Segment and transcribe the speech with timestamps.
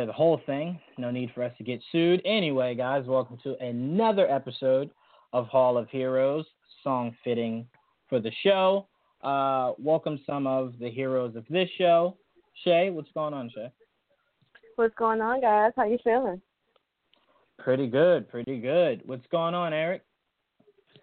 [0.00, 0.78] need to play the whole thing.
[0.98, 2.22] No need for us to get sued.
[2.24, 4.90] Anyway, guys, welcome to another episode
[5.32, 6.46] of Hall of Heroes,
[6.82, 7.66] song fitting
[8.08, 8.86] for the show.
[9.22, 12.16] Uh, welcome some of the heroes of this show.
[12.64, 13.70] Shay, what's going on, Shay?
[14.76, 15.72] What's going on, guys?
[15.76, 16.40] How you feeling?
[17.58, 19.02] Pretty good, pretty good.
[19.04, 20.02] What's going on, Eric?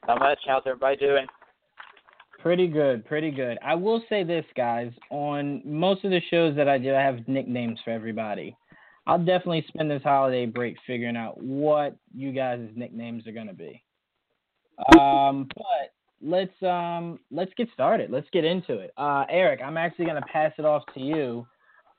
[0.07, 0.39] How much.
[0.47, 1.27] How's everybody doing?
[2.39, 3.57] Pretty good, pretty good.
[3.63, 4.91] I will say this, guys.
[5.11, 8.55] On most of the shows that I do, I have nicknames for everybody.
[9.07, 13.81] I'll definitely spend this holiday break figuring out what you guys' nicknames are gonna be.
[14.99, 18.11] Um, but let's um let's get started.
[18.11, 18.91] Let's get into it.
[18.97, 21.47] Uh, Eric, I'm actually gonna pass it off to you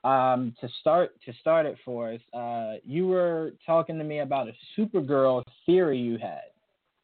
[0.03, 2.21] um, to start to start it for us.
[2.31, 6.41] Uh, you were talking to me about a Supergirl theory you had.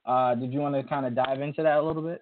[0.05, 2.21] Uh, did you want to kind of dive into that a little bit?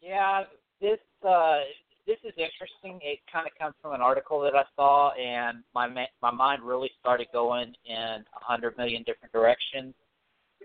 [0.00, 0.42] Yeah,
[0.80, 1.60] this uh,
[2.06, 3.00] this is interesting.
[3.02, 5.88] It kind of comes from an article that I saw, and my
[6.22, 9.94] my mind really started going in a hundred million different directions.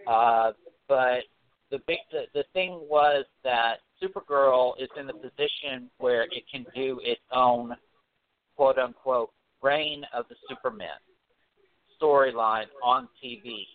[0.08, 0.52] Uh,
[0.88, 1.24] but
[1.72, 6.66] the big the, the thing was that Supergirl is in the position where it can
[6.76, 7.76] do its own
[8.56, 9.32] quote unquote
[9.62, 11.00] reign of the Superman
[12.02, 13.66] storyline on TV.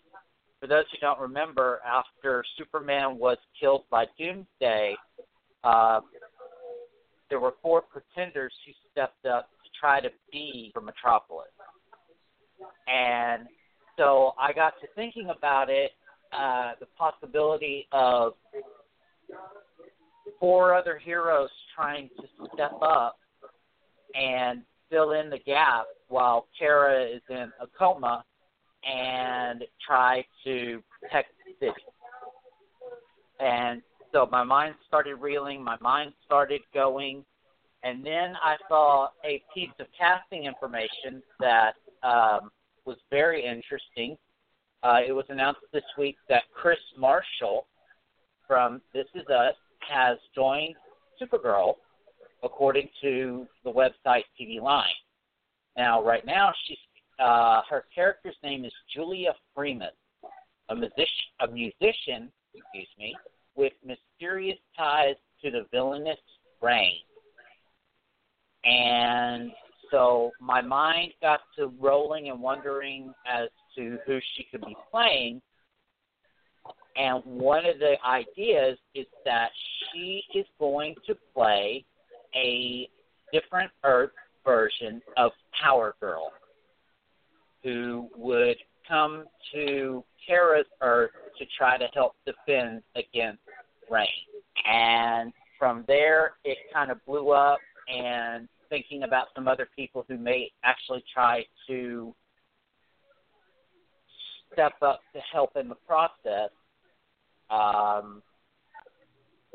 [0.61, 4.97] For those who don't remember, after Superman was killed by Doomsday,
[5.63, 6.01] uh,
[7.29, 11.49] there were four pretenders who stepped up to try to be for Metropolis.
[12.87, 13.47] And
[13.97, 15.93] so I got to thinking about it,
[16.33, 18.35] uh, the possibility of
[20.39, 23.19] four other heroes trying to step up
[24.15, 28.25] and fill in the gap while Kara is in a coma
[28.85, 31.83] and try to protect the city.
[33.41, 33.83] And
[34.13, 37.25] so my mind started reeling, my mind started going,
[37.83, 42.51] and then I saw a piece of casting information that um,
[42.85, 44.17] was very interesting.
[44.83, 47.67] Uh, it was announced this week that Krys Marshall
[48.47, 49.55] from This Is Us
[49.89, 50.75] has joined
[51.21, 51.75] Supergirl,
[52.43, 54.87] according to the website TV Line.
[55.77, 56.79] Now, right now, she's
[57.19, 59.89] uh, her character's name is Julia Freeman,
[60.69, 61.07] a musician,
[61.41, 63.17] a musician, excuse me,
[63.57, 66.19] with mysterious ties to the villainous
[66.63, 67.01] Reign.
[68.65, 69.53] And
[69.91, 75.41] so my mind got to rolling and wondering as to who she could be playing.
[76.97, 79.51] And one of the ideas is that
[79.93, 81.85] she is going to play
[82.35, 82.89] a
[83.33, 84.11] different Earth
[84.45, 85.31] version of
[85.63, 86.33] Power Girl,
[87.63, 88.57] who would
[88.89, 93.43] come to Kara's Earth to try to help defend against
[93.91, 94.07] Reign.
[94.71, 97.59] And from there, it kind of blew up,
[97.89, 102.15] and thinking about some other people who may actually try to
[104.53, 106.51] step up to help in the process.
[107.51, 108.23] Um,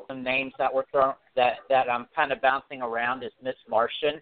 [0.08, 4.22] some names that were thrown that that I'm kind of bouncing around is Miss Martian.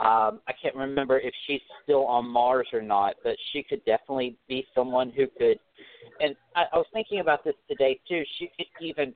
[0.00, 4.36] Um, I can't remember if she's still on Mars or not, but she could definitely
[4.48, 5.58] be someone who could.
[6.20, 8.22] And I, I was thinking about this today too.
[8.38, 9.14] She could even,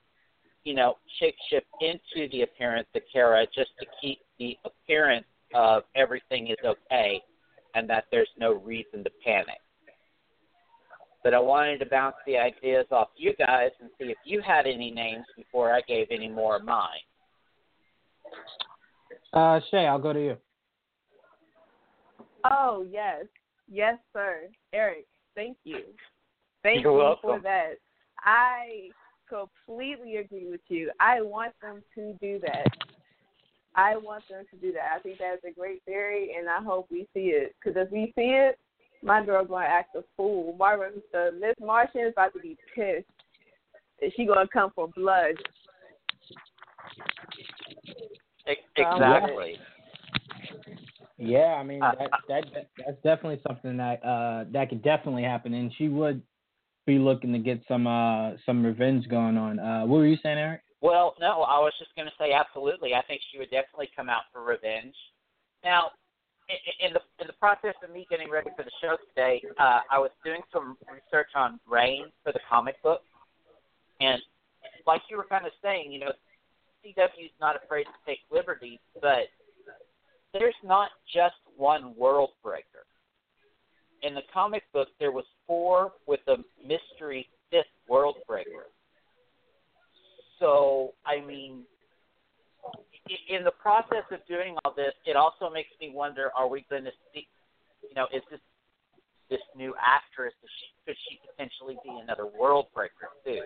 [0.62, 6.48] you know, shapeshift into the appearance of Kara just to keep the appearance of everything
[6.48, 7.20] is okay,
[7.74, 9.58] and that there's no reason to panic.
[11.24, 14.66] But I wanted to bounce the ideas off you guys and see if you had
[14.66, 17.00] any names before I gave any more of mine.
[19.32, 20.36] Uh, Shay, I'll go to you.
[22.44, 23.24] Oh yes,
[23.70, 24.48] yes, sir.
[24.72, 25.80] Eric, thank you.
[26.62, 27.20] Thank You're you welcome.
[27.22, 27.74] for that.
[28.20, 28.90] I
[29.28, 30.90] completely agree with you.
[31.00, 32.66] I want them to do that.
[33.74, 34.96] I want them to do that.
[34.96, 37.54] I think that's a great theory, and I hope we see it.
[37.62, 38.58] Because if we see it,
[39.02, 40.54] my girl gonna act a fool.
[40.58, 43.06] Marvin, the uh, Miss Martian is about to be pissed.
[44.02, 45.34] And she gonna come for blood.
[48.76, 49.58] Exactly.
[51.18, 55.24] Yeah, I mean Uh, that, that that that's definitely something that uh that could definitely
[55.24, 56.22] happen, and she would
[56.86, 59.58] be looking to get some uh some revenge going on.
[59.58, 60.62] Uh, what were you saying, Eric?
[60.80, 62.94] Well, no, I was just going to say absolutely.
[62.94, 64.94] I think she would definitely come out for revenge.
[65.64, 65.90] Now,
[66.48, 69.80] i- in the in the process of me getting ready for the show today, uh,
[69.90, 73.02] I was doing some research on Reign for the comic book,
[74.00, 74.22] and
[74.86, 76.12] like you were kind of saying, you know,
[76.84, 79.26] CW's not afraid to take liberties, but
[80.32, 82.84] there's not just one world breaker.
[84.02, 88.66] In the comic book, there was four with a mystery fifth world breaker.
[90.38, 91.64] So, I mean,
[93.28, 96.84] in the process of doing all this, it also makes me wonder: Are we going
[96.84, 97.26] to see?
[97.82, 98.40] you know, is this
[99.30, 100.32] this new actress?
[100.42, 103.44] Is she, could she potentially be another world breaker too?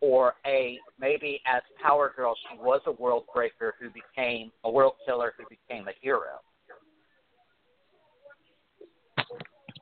[0.00, 4.94] Or a maybe as Power Girl, she was a world breaker who became a world
[5.04, 6.40] killer who became a hero.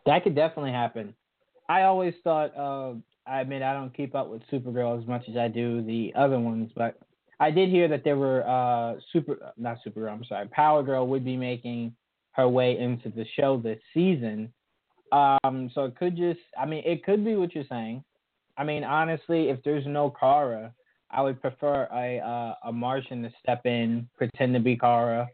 [0.06, 1.14] That could definitely happen.
[1.68, 2.94] I always thought, uh,
[3.28, 6.38] I mean, I don't keep up with Supergirl as much as I do the other
[6.38, 6.98] ones, but
[7.40, 11.24] I did hear that there were uh, super, not Supergirl, I'm sorry, Power Girl would
[11.24, 11.94] be making
[12.32, 14.52] her way into the show this season.
[15.12, 18.04] Um, so it could just, I mean, it could be what you're saying.
[18.58, 20.72] I mean, honestly, if there's no Kara,
[21.10, 25.28] I would prefer a uh, a Martian to step in, pretend to be Kara,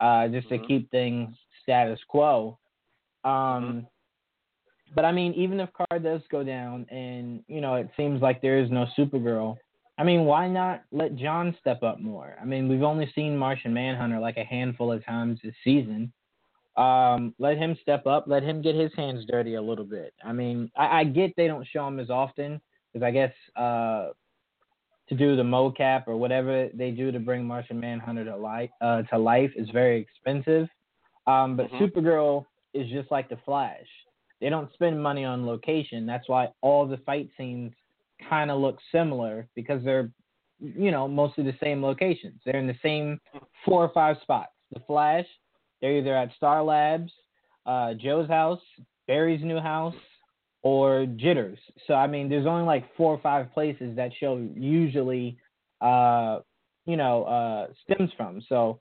[0.00, 0.62] uh, just mm-hmm.
[0.62, 2.58] to keep things status quo.
[3.24, 3.80] Um, mm-hmm.
[4.94, 8.42] But I mean, even if Kara does go down, and you know, it seems like
[8.42, 9.56] there is no Supergirl,
[9.98, 12.36] I mean, why not let John step up more?
[12.40, 16.12] I mean, we've only seen Martian Manhunter like a handful of times this season.
[16.76, 18.24] Um, let him step up.
[18.26, 20.14] Let him get his hands dirty a little bit.
[20.24, 22.60] I mean, I, I get they don't show him as often
[22.92, 24.08] because I guess uh,
[25.08, 29.02] to do the mocap or whatever they do to bring Martian Manhunter to life uh,
[29.02, 30.68] to life is very expensive.
[31.26, 31.84] Um, but mm-hmm.
[31.84, 33.86] Supergirl is just like the Flash.
[34.40, 36.06] They don't spend money on location.
[36.06, 37.72] That's why all the fight scenes
[38.28, 40.10] kind of look similar because they're,
[40.58, 42.40] you know, mostly the same locations.
[42.44, 43.20] They're in the same
[43.64, 44.52] four or five spots.
[44.72, 45.26] The Flash,
[45.82, 47.12] they're either at Star Labs,
[47.66, 48.62] uh, Joe's house,
[49.06, 49.94] Barry's new house,
[50.62, 51.58] or Jitters.
[51.86, 55.36] So I mean, there's only like four or five places that show usually,
[55.82, 56.38] uh,
[56.86, 58.42] you know, uh, stems from.
[58.48, 58.80] So,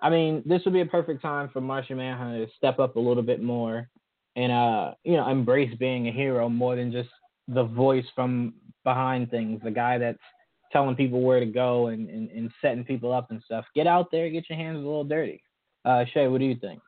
[0.00, 3.00] I mean, this would be a perfect time for Martian Manhunter to step up a
[3.00, 3.90] little bit more
[4.36, 7.08] and uh, you know, embrace being a hero more than just
[7.48, 8.54] the voice from
[8.84, 10.18] behind things, the guy that's
[10.72, 13.64] telling people where to go and, and, and setting people up and stuff.
[13.74, 15.42] Get out there, get your hands a little dirty.
[15.86, 16.80] Uh, Shay, what do you think?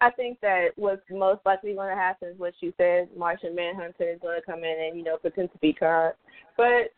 [0.00, 3.08] I think that what's most likely going to happen is what you said.
[3.16, 6.14] Martian Manhunter is going to come in and you know pretend to be Kara,
[6.56, 6.92] but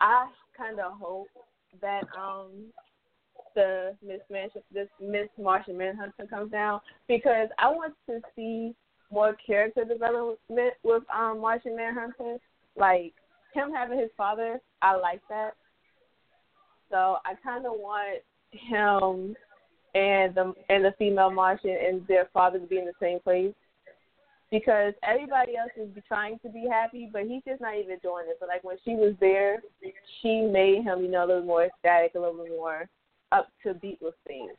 [0.00, 1.28] I kind of hope
[1.80, 2.50] that um
[3.54, 8.74] the Miss Mansion, this Miss Martian Manhunter comes down because I want to see
[9.12, 12.38] more character development with um Martian Manhunter.
[12.76, 13.14] Like
[13.54, 15.52] him having his father, I like that.
[16.90, 18.22] So I kind of want
[18.54, 19.36] him
[19.94, 23.54] and the and the female Martian and their father to be in the same place
[24.50, 28.36] because everybody else is trying to be happy, but he's just not even doing it.
[28.38, 29.62] But like when she was there,
[30.22, 32.88] she made him, you know, a little more ecstatic, a little more
[33.32, 34.52] up to beat with things.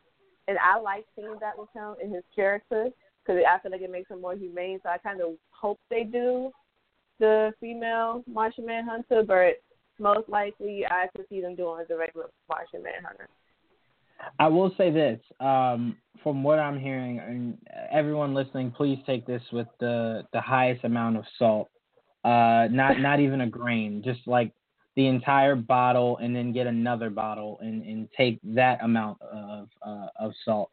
[0.48, 2.90] And I like seeing that with him in his character
[3.24, 4.80] because I feel like it makes him more humane.
[4.84, 6.52] So I kind of hope they do
[7.20, 9.62] the female Martian Manhunter, but
[9.98, 13.30] most likely I could see them doing the regular Martian Manhunter.
[14.40, 17.58] I will say this, um, from what I'm hearing, and
[17.92, 21.70] everyone listening, please take this with the the highest amount of salt.
[22.24, 24.52] Uh, not not even a grain, just like
[24.96, 30.08] the entire bottle and then get another bottle and, and take that amount of uh,
[30.20, 30.72] of salt.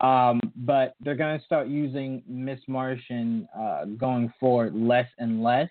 [0.00, 5.68] Um, but they're going to start using Miss Martian uh, going forward less and less.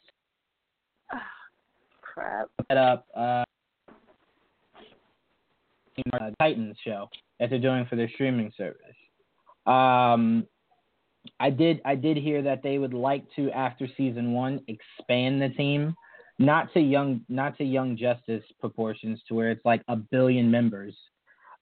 [2.01, 2.47] crap.
[2.67, 3.07] Set up
[6.13, 8.95] uh, Titans show that they're doing for their streaming service.
[9.65, 10.45] Um,
[11.39, 15.49] I did I did hear that they would like to after season one expand the
[15.49, 15.95] team.
[16.37, 20.95] Not to young not to young justice proportions to where it's like a billion members.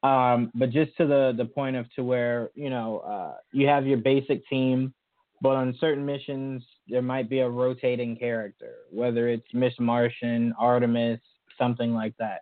[0.03, 3.87] Um, but just to the the point of to where you know uh, you have
[3.87, 4.93] your basic team
[5.41, 11.19] but on certain missions there might be a rotating character whether it's miss martian artemis
[11.57, 12.41] something like that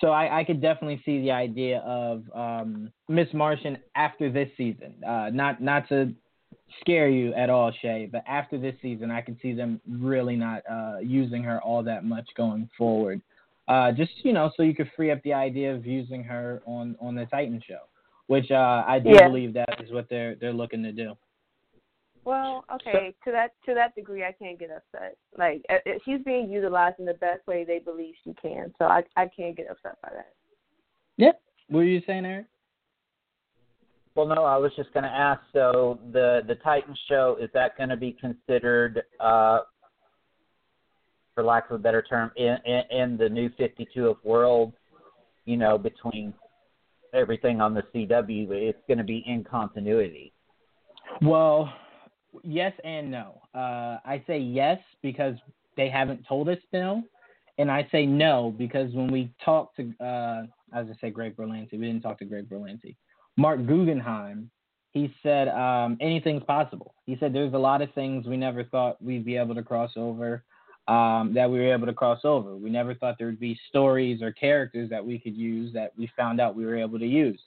[0.00, 4.94] so I, I could definitely see the idea of um, miss martian after this season
[5.06, 6.14] uh, not not to
[6.80, 8.08] scare you at all, Shay.
[8.10, 12.04] But after this season, I can see them really not uh, using her all that
[12.04, 13.20] much going forward.
[13.68, 16.96] Uh, just you know, so you could free up the idea of using her on
[17.00, 17.80] on the Titan show,
[18.28, 19.28] which uh, I do yeah.
[19.28, 21.16] believe that is what they're they're looking to do.
[22.26, 25.16] Well, okay, so, to that to that degree, I can't get upset.
[25.38, 25.64] Like
[26.04, 29.56] she's being utilized in the best way they believe she can, so I I can't
[29.56, 30.32] get upset by that.
[31.18, 31.40] Yep.
[31.68, 32.46] What were you saying, Eric?
[34.16, 35.40] Well, no, I was just going to ask.
[35.52, 39.60] So the the Titan show is that going to be considered, uh,
[41.36, 44.72] for lack of a better term, in, in, in the new 52 of world?
[45.44, 46.34] You know, between
[47.14, 50.32] everything on the CW, it's going to be in continuity.
[51.22, 51.72] Well,
[52.44, 53.40] yes and no.
[53.54, 55.34] Uh, I say yes because
[55.76, 57.02] they haven't told us no,
[57.58, 60.42] and I say no because when we talked to, uh,
[60.74, 62.96] as I say, Greg Berlanti, we didn't talk to Greg Berlanti.
[63.36, 64.50] Mark Guggenheim,
[64.92, 66.94] he said um, anything's possible.
[67.04, 69.92] He said there's a lot of things we never thought we'd be able to cross
[69.96, 70.42] over
[70.88, 72.56] um, that we were able to cross over.
[72.56, 76.10] We never thought there would be stories or characters that we could use that we
[76.16, 77.40] found out we were able to use.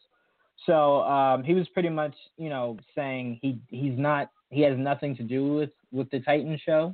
[0.65, 5.15] So um, he was pretty much, you know, saying he he's not he has nothing
[5.17, 6.93] to do with with the Titan show.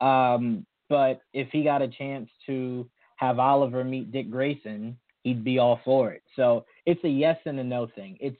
[0.00, 5.58] Um, but if he got a chance to have Oliver meet Dick Grayson, he'd be
[5.58, 6.22] all for it.
[6.36, 8.16] So it's a yes and a no thing.
[8.20, 8.38] It's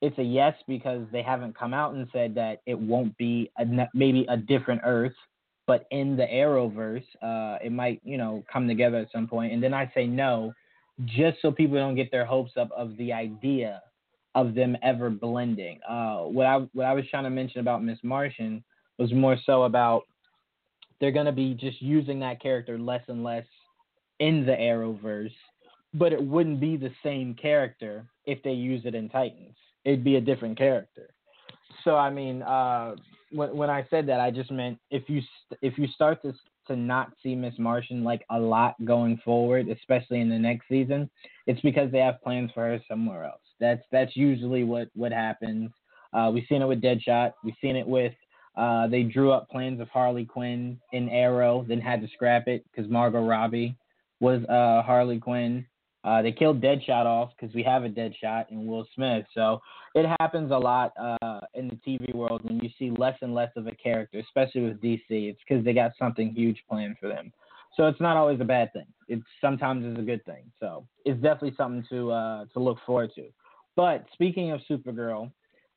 [0.00, 3.66] it's a yes because they haven't come out and said that it won't be a,
[3.92, 5.12] maybe a different Earth,
[5.66, 9.52] but in the Arrowverse, uh, it might you know come together at some point.
[9.52, 10.52] And then I say no,
[11.04, 13.82] just so people don't get their hopes up of the idea
[14.34, 15.80] of them ever blending.
[15.88, 18.62] Uh, what I what I was trying to mention about Miss Martian
[18.98, 20.02] was more so about
[21.00, 23.46] they're gonna be just using that character less and less
[24.18, 25.32] in the Arrowverse,
[25.94, 29.56] but it wouldn't be the same character if they use it in Titans.
[29.84, 31.10] It'd be a different character.
[31.84, 32.94] So I mean, uh,
[33.32, 35.22] when when I said that, I just meant if you
[35.62, 36.32] if you start to
[36.68, 41.10] to not see Miss Martian like a lot going forward, especially in the next season,
[41.46, 43.40] it's because they have plans for her somewhere else.
[43.60, 45.70] That's that's usually what what happens.
[46.12, 47.34] Uh, we've seen it with Deadshot.
[47.44, 48.12] We've seen it with
[48.56, 52.64] uh, they drew up plans of Harley Quinn in Arrow, then had to scrap it
[52.70, 53.76] because Margot Robbie
[54.20, 55.64] was uh, Harley Quinn.
[56.02, 59.24] Uh, they killed Deadshot off because we have a Deadshot in Will Smith.
[59.34, 59.60] So
[59.94, 63.50] it happens a lot uh, in the TV world when you see less and less
[63.56, 65.02] of a character, especially with DC.
[65.08, 67.32] It's because they got something huge planned for them.
[67.76, 68.86] So it's not always a bad thing.
[69.08, 70.50] It's sometimes it's a good thing.
[70.58, 73.26] So it's definitely something to uh, to look forward to.
[73.76, 75.30] But speaking of Supergirl,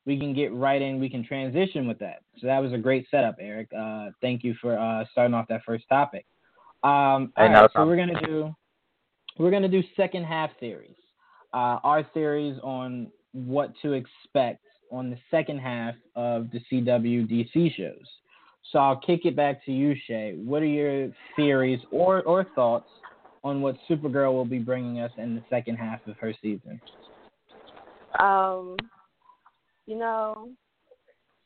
[0.05, 0.99] we can get right in.
[0.99, 2.21] We can transition with that.
[2.39, 3.69] So that was a great setup, Eric.
[3.77, 6.25] Uh, thank you for uh, starting off that first topic.
[6.83, 8.53] Um, all right, so we're gonna do
[9.39, 10.95] we're gonna do second half theories.
[11.53, 17.75] Uh, our theories on what to expect on the second half of the CW DC
[17.75, 18.05] shows.
[18.71, 20.35] So I'll kick it back to you, Shay.
[20.43, 22.89] What are your theories or or thoughts
[23.43, 26.81] on what Supergirl will be bringing us in the second half of her season?
[28.19, 28.77] Um,
[29.85, 30.49] you know,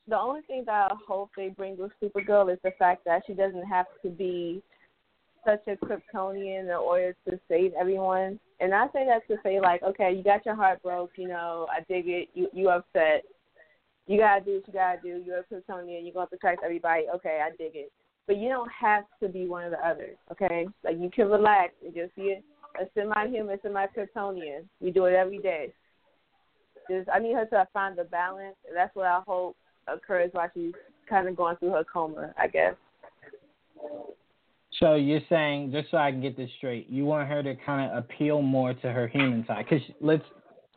[0.07, 3.33] the only thing that I hope they bring with Supergirl is the fact that she
[3.33, 4.61] doesn't have to be
[5.45, 8.39] such a Kryptonian in order to save everyone.
[8.59, 11.67] And I say that to say like, okay, you got your heart broke, you know,
[11.71, 13.23] I dig it, you you upset.
[14.07, 15.21] You gotta do what you gotta do.
[15.25, 17.91] You're a Kryptonian, you're gonna protect everybody, okay, I dig it.
[18.25, 20.67] But you don't have to be one of the others, okay?
[20.83, 24.65] Like you can relax and just be a, a semi human, semi Kryptonian.
[24.81, 25.73] We do it every day
[26.89, 28.55] just I need her to find the balance.
[28.67, 29.55] and That's what I hope
[29.87, 30.73] occurs while she's
[31.09, 32.33] kind of going through her coma.
[32.37, 32.75] I guess.
[34.79, 37.91] So you're saying, just so I can get this straight, you want her to kind
[37.91, 39.65] of appeal more to her human side?
[39.67, 40.23] Because let's,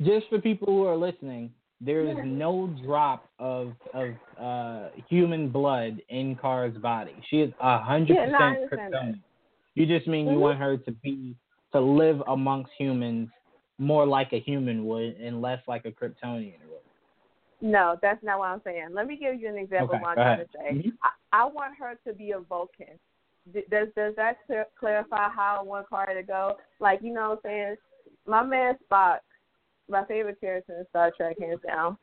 [0.01, 1.53] just for people who are listening,
[1.83, 7.15] there is no drop of of uh, human blood in Kara's body.
[7.29, 9.21] She is a hundred percent Kryptonian.
[9.75, 10.35] You just mean mm-hmm.
[10.35, 11.35] you want her to be
[11.73, 13.31] to live amongst humans
[13.81, 16.81] more like a human would and less like a Kryptonian would.
[17.63, 18.89] No, that's not what I'm saying.
[18.93, 20.75] Let me give you an example okay, of what I'm trying to say.
[20.79, 20.89] Mm-hmm.
[21.03, 22.99] I, I want her to be a Vulcan.
[23.53, 26.57] Does does that clear, clarify how I want Kara to go?
[26.79, 27.77] Like you know what I'm saying?
[28.27, 29.19] My man Spock,
[29.89, 31.97] my favorite character in Star Trek, hands down.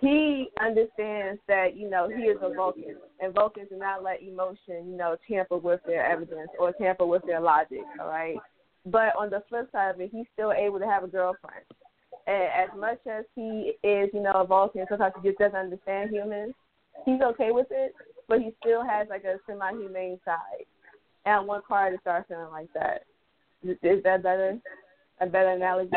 [0.00, 4.86] He understands that you know he is a Vulcan, and Vulcans do not let emotion
[4.86, 7.80] you know tamper with their evidence or tamper with their logic.
[7.98, 8.36] All right,
[8.86, 11.64] but on the flip side of it, he's still able to have a girlfriend.
[12.26, 16.10] And as much as he is, you know, a Vulcan, sometimes he just doesn't understand
[16.10, 16.54] humans.
[17.04, 17.94] He's okay with it,
[18.28, 20.66] but he still has like a semi-humane side.
[21.26, 23.04] And want Kara to start feeling like that.
[23.62, 24.58] Is that better?
[25.20, 25.90] A better analogy?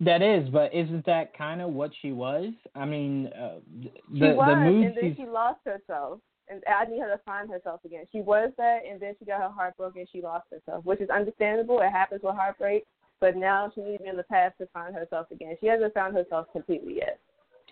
[0.00, 2.48] That is, but isn't that kind of what she was?
[2.74, 6.18] I mean, uh, the, she was, the moves and then she lost herself
[6.48, 8.04] and I need her to find herself again.
[8.12, 10.06] She was that, and then she got her heart broken.
[10.12, 11.80] She lost herself, which is understandable.
[11.80, 12.84] It happens with heartbreak,
[13.20, 15.56] but now she needs to be in the path to find herself again.
[15.60, 17.18] She hasn't found herself completely yet.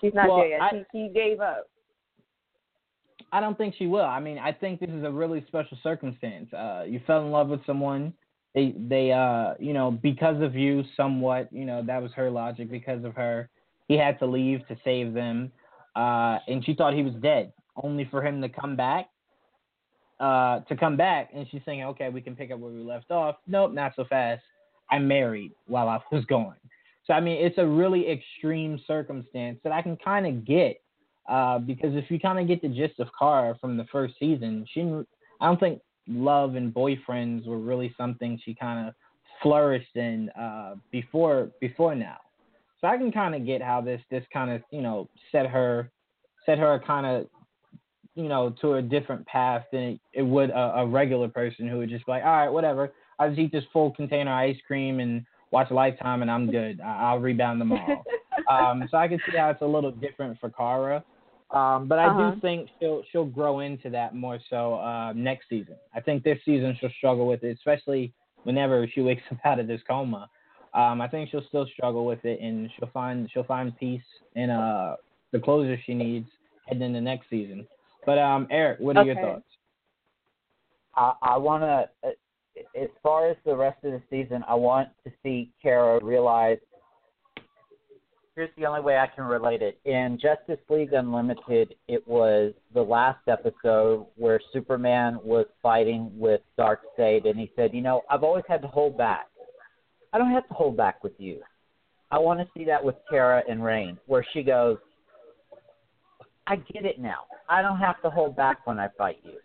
[0.01, 0.61] She's not well, there yet.
[0.63, 1.69] I, she she gave up.
[3.33, 4.05] I don't think she will.
[4.05, 6.53] I mean, I think this is a really special circumstance.
[6.53, 8.15] Uh, you fell in love with someone.
[8.55, 12.69] They they uh you know because of you somewhat you know that was her logic
[12.69, 13.49] because of her
[13.87, 15.53] he had to leave to save them
[15.95, 19.09] uh and she thought he was dead only for him to come back.
[20.19, 23.11] Uh, to come back, and she's saying, "Okay, we can pick up where we left
[23.11, 24.43] off." Nope, not so fast.
[24.91, 26.57] I'm married while I was gone.
[27.07, 30.81] So I mean, it's a really extreme circumstance that I can kind of get,
[31.29, 34.67] uh, because if you kind of get the gist of Kara from the first season,
[34.73, 34.83] she,
[35.41, 38.95] I don't think love and boyfriends were really something she kind of
[39.43, 42.19] flourished in uh, before before now.
[42.81, 45.91] So I can kind of get how this this kind of you know set her
[46.47, 47.27] set her kind of
[48.15, 51.79] you know to a different path than it, it would a, a, regular person who
[51.79, 52.93] would just be like, all right, whatever.
[53.19, 56.81] I just eat this full container of ice cream and watch Lifetime and I'm good.
[56.81, 58.05] I, will rebound them all.
[58.51, 61.05] um, so I can see how it's a little different for Kara.
[61.51, 62.31] Um, but I uh-huh.
[62.33, 65.75] do think she'll she'll grow into that more so uh, next season.
[65.95, 68.13] I think this season she'll struggle with it, especially
[68.45, 70.29] whenever she wakes up out of this coma.
[70.73, 74.03] Um, I think she'll still struggle with it, and she'll find she'll find peace
[74.37, 74.95] in uh,
[75.33, 76.29] the closure she needs
[76.67, 77.67] heading into next season.
[78.07, 79.13] But um, Eric, what are okay.
[79.13, 79.45] your thoughts?
[80.95, 82.13] I, I want to, uh,
[82.81, 86.59] as far as the rest of the season, I want to see Kara realize.
[88.37, 89.79] Here's the only way I can relate it.
[89.85, 97.29] In Justice League Unlimited, it was the last episode where Superman was fighting with Darkseid,
[97.29, 99.27] and he said, "You know, I've always had to hold back.
[100.13, 101.41] I don't have to hold back with you.
[102.11, 104.79] I want to see that with Kara and Reign, where she goes,
[106.51, 107.27] I get it now.
[107.49, 109.39] I don't have to hold back when I fight you.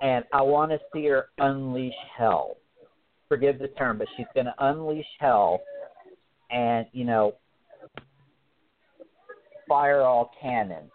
[0.00, 2.56] And I want to see her unleash hell.
[3.28, 5.60] Forgive the term, but she's going to unleash hell
[6.52, 7.34] and, you know,
[9.68, 10.92] fire all cannons.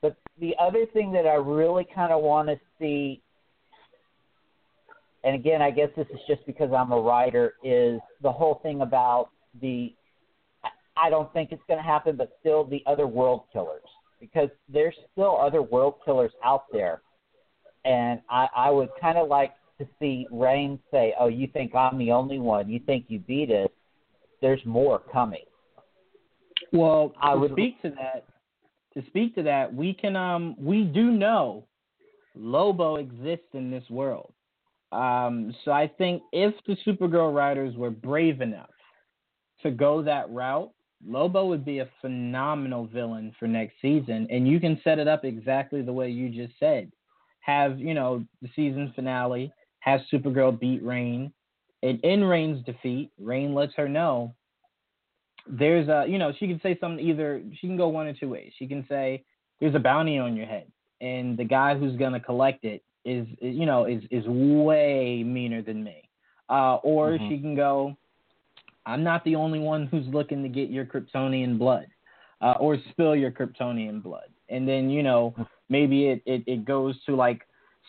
[0.00, 3.20] But the other thing that I really kind of want to see,
[5.24, 8.82] and again, I guess this is just because I'm a writer, is the whole thing
[8.82, 9.92] about the,
[10.96, 13.82] I don't think it's going to happen, but still the other world killers
[14.22, 17.02] because there's still other world killers out there,
[17.84, 21.98] and I, I would kind of like to see Reign say, "Oh, you think I'm
[21.98, 22.70] the only one?
[22.70, 23.68] You think you beat us?
[24.40, 25.44] There's more coming."
[26.72, 28.24] Well, I would speak to that.
[28.94, 31.66] To speak to that, we can um we do know
[32.36, 34.32] Lobo exists in this world.
[34.92, 38.68] Um, so I think if the Supergirl writers were brave enough
[39.62, 40.70] to go that route,
[41.06, 45.24] Lobo would be a phenomenal villain for next season, and you can set it up
[45.24, 46.92] exactly the way you just said.
[47.40, 49.52] Have you know the season finale?
[49.80, 51.32] Have Supergirl beat Reign,
[51.82, 54.34] and in Reign's defeat, Reign lets her know
[55.46, 58.28] there's a you know she can say something either she can go one or two
[58.28, 58.52] ways.
[58.58, 59.24] She can say
[59.60, 60.66] there's a bounty on your head,
[61.00, 65.82] and the guy who's gonna collect it is you know is is way meaner than
[65.82, 66.08] me,
[66.48, 67.28] uh, or mm-hmm.
[67.28, 67.96] she can go
[68.86, 71.86] I'm not the only one who's looking to get your Kryptonian blood
[72.40, 74.28] uh, or spill your Kryptonian blood.
[74.48, 75.34] And then, you know,
[75.68, 77.42] maybe it, it, it goes to like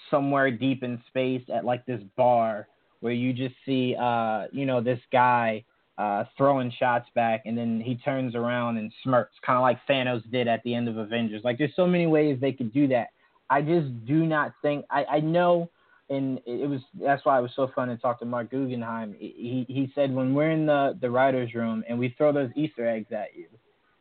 [0.09, 2.67] somewhere deep in space at like this bar
[2.99, 5.65] where you just see, uh, you know, this guy
[5.97, 10.23] uh, throwing shots back and then he turns around and smirks, kind of like Thanos
[10.31, 11.41] did at the end of Avengers.
[11.43, 13.07] Like, there's so many ways they could do that.
[13.49, 15.69] I just do not think, I, I know
[16.13, 19.15] and it was that's why it was so fun to talk to Mark Guggenheim.
[19.17, 22.87] He he said when we're in the the writers' room and we throw those Easter
[22.87, 23.47] eggs at you,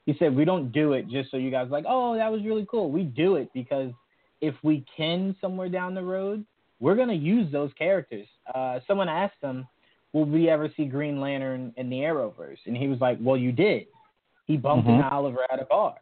[0.06, 2.66] he said we don't do it just so you guys like oh that was really
[2.70, 2.90] cool.
[2.90, 3.92] We do it because
[4.40, 6.44] if we can somewhere down the road,
[6.80, 8.26] we're gonna use those characters.
[8.54, 9.66] Uh, someone asked him,
[10.12, 13.52] "Will we ever see Green Lantern in the Arrowverse?" And he was like, "Well, you
[13.52, 13.86] did.
[14.46, 14.96] He bumped mm-hmm.
[14.96, 15.94] into Oliver at a bar."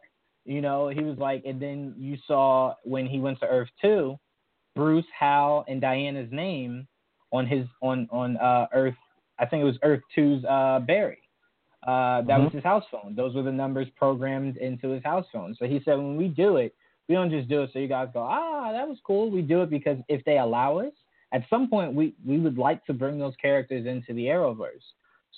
[0.43, 4.17] You know, he was like, and then you saw when he went to Earth two
[4.75, 6.87] Bruce, Hal, and Diana's name
[7.31, 8.95] on his on on uh, Earth.
[9.39, 11.17] I think it was Earth 2's uh, Barry.
[11.85, 12.43] Uh, that mm-hmm.
[12.43, 13.15] was his house phone.
[13.15, 15.55] Those were the numbers programmed into his house phone.
[15.57, 16.75] So he said, when we do it,
[17.09, 19.31] we don't just do it so you guys go, ah, that was cool.
[19.31, 20.93] We do it because if they allow us,
[21.33, 24.85] at some point we we would like to bring those characters into the Arrowverse.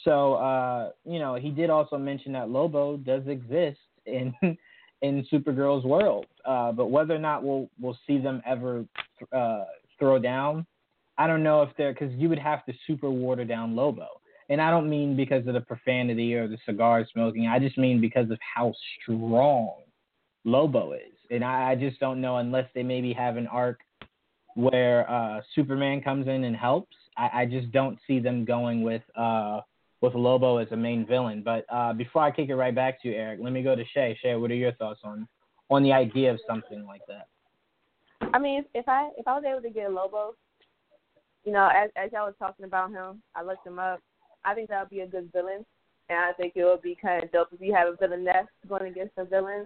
[0.03, 4.33] So uh, you know, he did also mention that Lobo does exist in
[5.03, 6.25] in Supergirl's world.
[6.45, 8.85] Uh, but whether or not we'll we'll see them ever
[9.31, 9.65] uh,
[9.99, 10.65] throw down,
[11.17, 14.07] I don't know if they're because you would have to super water down Lobo,
[14.49, 17.47] and I don't mean because of the profanity or the cigar smoking.
[17.47, 19.73] I just mean because of how strong
[20.45, 23.81] Lobo is, and I, I just don't know unless they maybe have an arc
[24.55, 26.95] where uh, Superman comes in and helps.
[27.17, 29.61] I, I just don't see them going with uh,
[30.03, 31.41] with Lobo as a main villain.
[31.43, 33.85] But uh, before I kick it right back to you, Eric, let me go to
[33.93, 34.17] Shay.
[34.21, 35.27] Shay, what are your thoughts on
[35.69, 37.27] on the idea of something like that?
[38.33, 40.35] I mean, if I if I was able to get Lobo,
[41.45, 44.01] you know, as as y'all was talking about him, I looked him up.
[44.43, 45.65] I think that would be a good villain,
[46.09, 48.91] and I think it would be kind of dope if you have a villainess going
[48.91, 49.65] against a villain.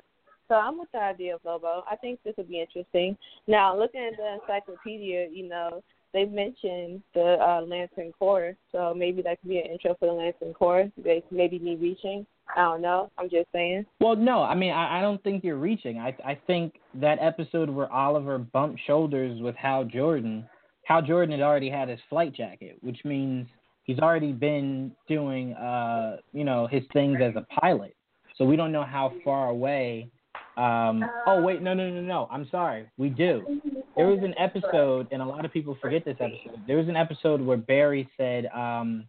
[0.49, 1.83] So I'm with the idea of Lobo.
[1.89, 3.17] I think this would be interesting.
[3.47, 9.21] Now, looking at the encyclopedia, you know, they mentioned the uh, Lantern Corps, so maybe
[9.21, 10.91] that could be an intro for the Lantern Corps.
[11.31, 12.25] Maybe me reaching.
[12.55, 13.11] I don't know.
[13.17, 13.85] I'm just saying.
[13.99, 15.99] Well, no, I mean, I, I don't think you're reaching.
[15.99, 20.47] I I think that episode where Oliver bumped shoulders with Hal Jordan,
[20.85, 23.47] Hal Jordan had already had his flight jacket, which means
[23.83, 27.95] he's already been doing uh you know his things as a pilot.
[28.37, 30.09] So we don't know how far away
[30.57, 32.27] um, oh wait, no, no, no, no.
[32.31, 32.89] I'm sorry.
[32.97, 33.61] We do.
[33.95, 36.63] There was an episode, and a lot of people forget this episode.
[36.67, 39.05] There was an episode where Barry said um,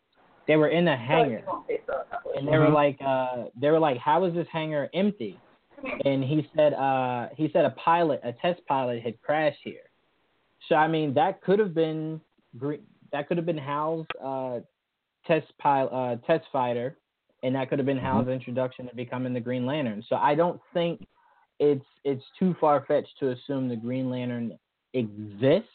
[0.47, 1.45] they were in a hangar,
[2.37, 2.75] and they were Mhm.
[2.75, 5.39] like, uh, they were like, how is this hangar empty?
[6.05, 9.91] And he said, uh, he said a pilot, a test pilot, had crashed here.
[10.69, 12.21] So I mean, that could have been
[12.57, 14.61] Gre- that could have been Hal's uh,
[15.27, 16.99] test pilot, uh, test fighter,
[17.43, 20.03] and that could have been Hal's introduction to becoming the Green Lantern.
[20.09, 21.07] So I don't think
[21.59, 24.59] it's it's too far fetched to assume the Green Lantern
[24.95, 25.69] exists.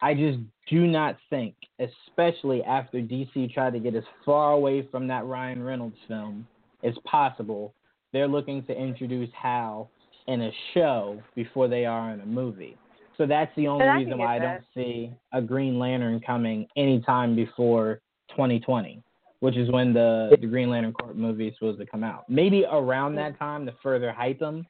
[0.00, 0.38] I just
[0.70, 5.62] do not think, especially after DC tried to get as far away from that Ryan
[5.62, 6.46] Reynolds film
[6.84, 7.74] as possible,
[8.12, 9.90] they're looking to introduce Hal
[10.28, 12.76] in a show before they are in a movie.
[13.16, 14.44] So that's the only And I can reason why I that.
[14.44, 18.00] don't see a Green Lantern coming anytime before
[18.30, 19.02] 2020,
[19.40, 22.30] which is when the, the Green Lantern Corps movie is supposed to come out.
[22.30, 24.64] Maybe around that time to further hype them,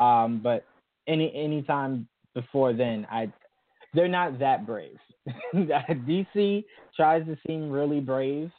[0.00, 0.64] um, but
[1.06, 3.32] any any time before then, I
[3.94, 4.98] they're not that brave.
[5.54, 6.64] DC
[6.96, 8.50] tries to seem really brave,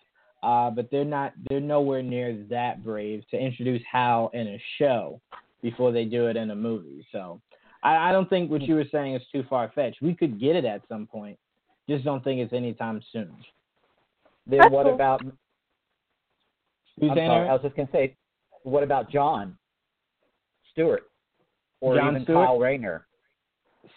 [0.43, 1.33] uh, but they're not.
[1.49, 5.19] They're nowhere near that brave to introduce Hal in a show
[5.61, 7.05] before they do it in a movie.
[7.11, 7.41] So
[7.83, 10.01] I, I don't think what you were saying is too far fetched.
[10.01, 11.37] We could get it at some point.
[11.89, 13.35] Just don't think it's anytime soon.
[14.47, 14.95] Then That's what cool.
[14.95, 15.21] about?
[16.99, 17.49] Who's I'm sorry.
[17.49, 18.15] I was just gonna say,
[18.63, 19.57] what about John
[20.71, 21.10] Stewart
[21.81, 22.47] or John even Stewart?
[22.47, 23.05] Kyle Rayner?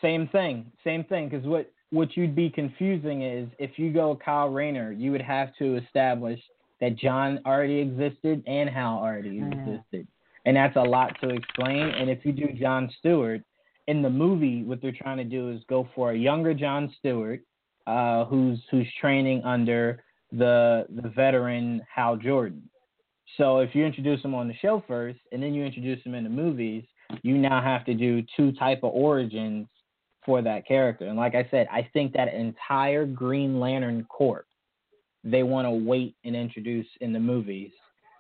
[0.02, 1.28] Same thing, same thing.
[1.28, 5.54] Because what what you'd be confusing is if you go Kyle Rayner, you would have
[5.58, 6.40] to establish
[6.80, 10.08] that John already existed and Hal already existed,
[10.44, 11.80] and that's a lot to explain.
[11.80, 13.42] And if you do John Stewart
[13.86, 17.40] in the movie, what they're trying to do is go for a younger John Stewart,
[17.86, 22.68] uh, who's who's training under the the veteran Hal Jordan.
[23.36, 26.24] So if you introduce him on the show first, and then you introduce him in
[26.24, 26.84] the movies,
[27.22, 29.66] you now have to do two type of origins
[30.24, 31.06] for that character.
[31.06, 34.46] And like I said, I think that entire Green Lantern Corps,
[35.22, 37.70] they want to wait and introduce in the movies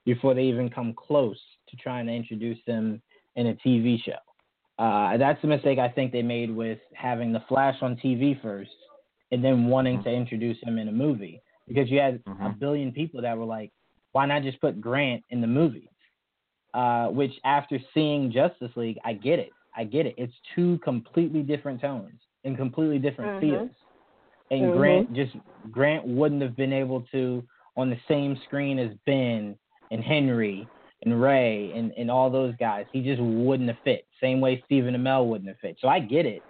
[0.04, 3.00] before they even come close to trying to introduce them
[3.36, 4.12] in a TV show.
[4.78, 8.70] Uh, that's the mistake I think they made with having the Flash on TV first
[9.30, 12.58] and then wanting to introduce him in a movie because you had a Mhm.
[12.58, 13.72] billion people that were like,
[14.12, 15.88] why not just put Grant in the movies?
[16.74, 19.54] Uh, which after seeing Justice League, I get it.
[19.76, 20.16] I get it.
[20.18, 23.40] It's two completely different tones and completely different Mhm.
[23.40, 23.70] feels.
[24.50, 24.72] And Mhm.
[24.72, 25.36] Grant just
[25.70, 29.56] Grant wouldn't have been able to on the same screen as Ben
[29.92, 30.68] and Henry
[31.02, 32.86] and Ray and, and all those guys.
[32.92, 34.06] He just wouldn't have fit.
[34.20, 35.78] Same way Stephen Amell wouldn't have fit.
[35.80, 36.42] So I get it.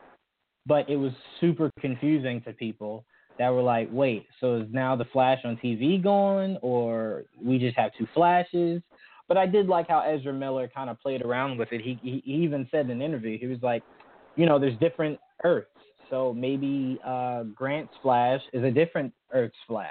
[0.66, 3.04] But it was super confusing to people
[3.38, 7.76] that were like, wait, so is now the Flash on TV gone or we just
[7.76, 8.82] have two flashes?
[9.28, 11.80] But I did like how Ezra Miller kind of played around with it.
[11.80, 13.84] He, he even said in an interview, he was like,
[14.36, 15.68] you know, there's different Earths,
[16.10, 19.90] so maybe uh, Grant's Flash is a different Earth's Flash,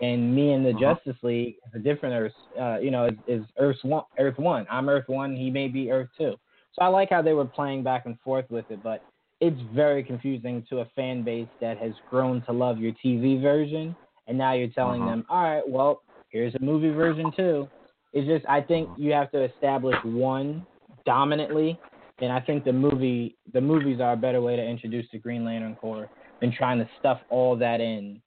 [0.00, 0.94] and me and the Uh-huh.
[0.94, 2.32] Justice League is a different Earth.
[2.58, 4.04] Uh, you know, is, is Earth one.
[4.18, 4.66] Earth one.
[4.70, 5.34] I'm Earth one.
[5.34, 6.36] He may be Earth two.
[6.74, 9.04] So I like how they were playing back and forth with it, but
[9.40, 13.96] it's very confusing to a fan base that has grown to love your TV version,
[14.26, 15.10] and now you're telling Uh-huh.
[15.10, 17.68] them, all right, well, here's a movie version too.
[18.16, 20.66] It's just I think you have to establish one
[21.04, 21.78] dominantly,
[22.22, 25.44] and I think the movie the movies are a better way to introduce the Green
[25.44, 26.08] Lantern Corps
[26.40, 28.22] than trying to stuff all that in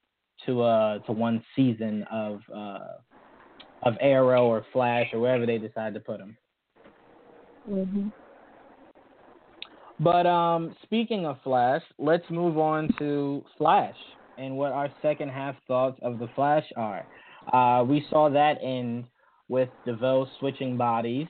[0.46, 2.98] to uh to one season of uh
[3.82, 6.38] of Arrow or Flash or wherever they decide to put them.
[7.68, 8.12] Mhm.
[10.00, 13.98] But um, speaking of Flash, let's move on to Flash
[14.38, 17.08] and what our second half thoughts of the Flash are.
[17.52, 19.06] Uh, we saw that end
[19.50, 21.28] with DeVoe switching bodies.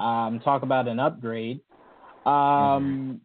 [0.00, 1.60] Um, talk about an upgrade.
[2.26, 3.20] Um,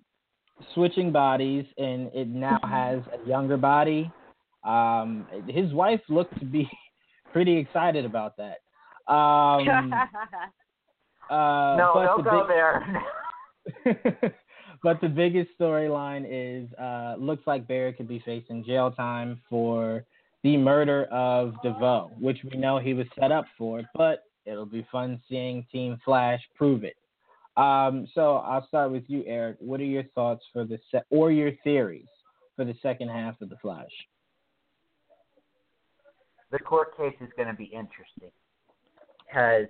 [0.74, 4.12] Switching bodies, and it now has a younger body.
[4.64, 6.68] Um, his wife looked to be
[7.32, 8.58] pretty excited about that.
[9.12, 9.94] Um,
[11.30, 14.34] uh, no, don't the go big- there.
[14.84, 20.06] but the biggest storyline is uh, looks like Barrett could be facing jail time for
[20.48, 24.88] the murder of DeVoe, which we know he was set up for, but it'll be
[24.90, 26.96] fun seeing Team Flash prove it.
[27.58, 29.58] Um, so I'll start with you, Eric.
[29.60, 32.08] What are your thoughts for the se- or your theories
[32.56, 33.92] for the second half of the Flash?
[36.50, 38.32] the court case is going to be interesting
[39.26, 39.68] because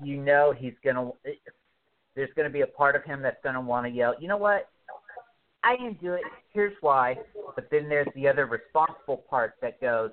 [0.00, 1.10] you know he's going to.
[2.14, 4.14] There's going to be a part of him that's going to want to yell.
[4.20, 4.68] You know what?
[5.62, 6.22] I didn't do it.
[6.52, 7.16] Here's why.
[7.54, 10.10] But then there's the other responsible part that goes.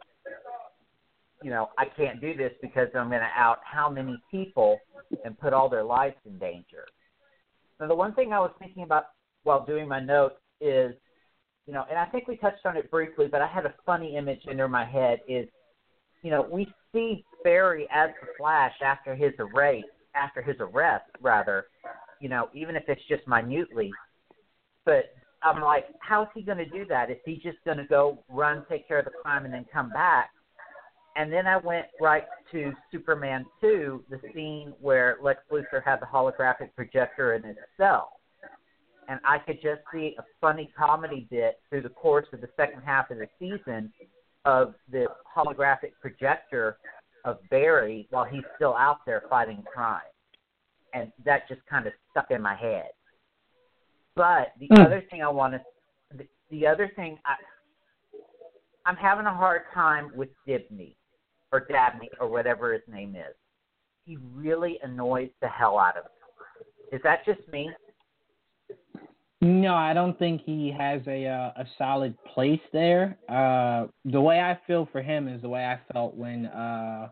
[1.44, 4.80] you know, I can't do this because I'm going to out how many people
[5.24, 6.86] and put all their lives in danger.
[7.80, 9.06] Now, the one thing I was thinking about
[9.44, 10.94] while doing my notes is,
[11.68, 14.16] you know, and I think we touched on it briefly, but I had a funny
[14.18, 15.48] image enter my head is,
[16.24, 21.68] you know, we see Barry as the Flash after his arrest, after his arrest, rather,
[22.20, 23.92] you know, even if it's just minutely.
[24.86, 25.14] But
[25.46, 27.12] I'm like, how's he going to do that?
[27.12, 29.92] Is he just going to go run, take care of the crime, and then come
[29.92, 30.32] back?
[31.16, 36.08] And then I went right to Superman 2, the scene where Lex Luthor had the
[36.08, 38.14] holographic projector in his cell.
[39.08, 42.82] And I could just see a funny comedy bit through the course of the second
[42.82, 43.94] half of the season
[44.46, 45.06] of the
[45.36, 46.78] holographic projector
[47.24, 50.02] of Barry while he's still out there fighting crime.
[50.96, 52.90] And that just kind of stuck in my head.
[54.16, 54.86] But the mm.
[54.86, 55.62] other thing I want to,
[56.18, 57.36] the, the other thing I,
[58.86, 60.96] I'm having a hard time with Dibney
[61.52, 63.36] or Dabney or whatever his name is.
[64.06, 66.98] He really annoys the hell out of me.
[66.98, 67.72] Is that just me?
[69.42, 73.18] No, I don't think he has a uh, a solid place there.
[73.28, 77.10] Uh, the way I feel for him is the way I felt when uh,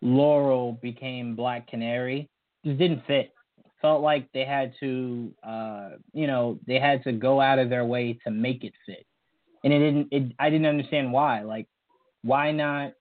[0.00, 2.28] Laurel became Black Canary.
[2.64, 3.32] Just didn't fit.
[3.86, 7.84] Felt like they had to, uh, you know, they had to go out of their
[7.84, 9.06] way to make it fit,
[9.62, 10.08] and it didn't.
[10.10, 11.42] It I didn't understand why.
[11.42, 11.68] Like,
[12.22, 12.94] why not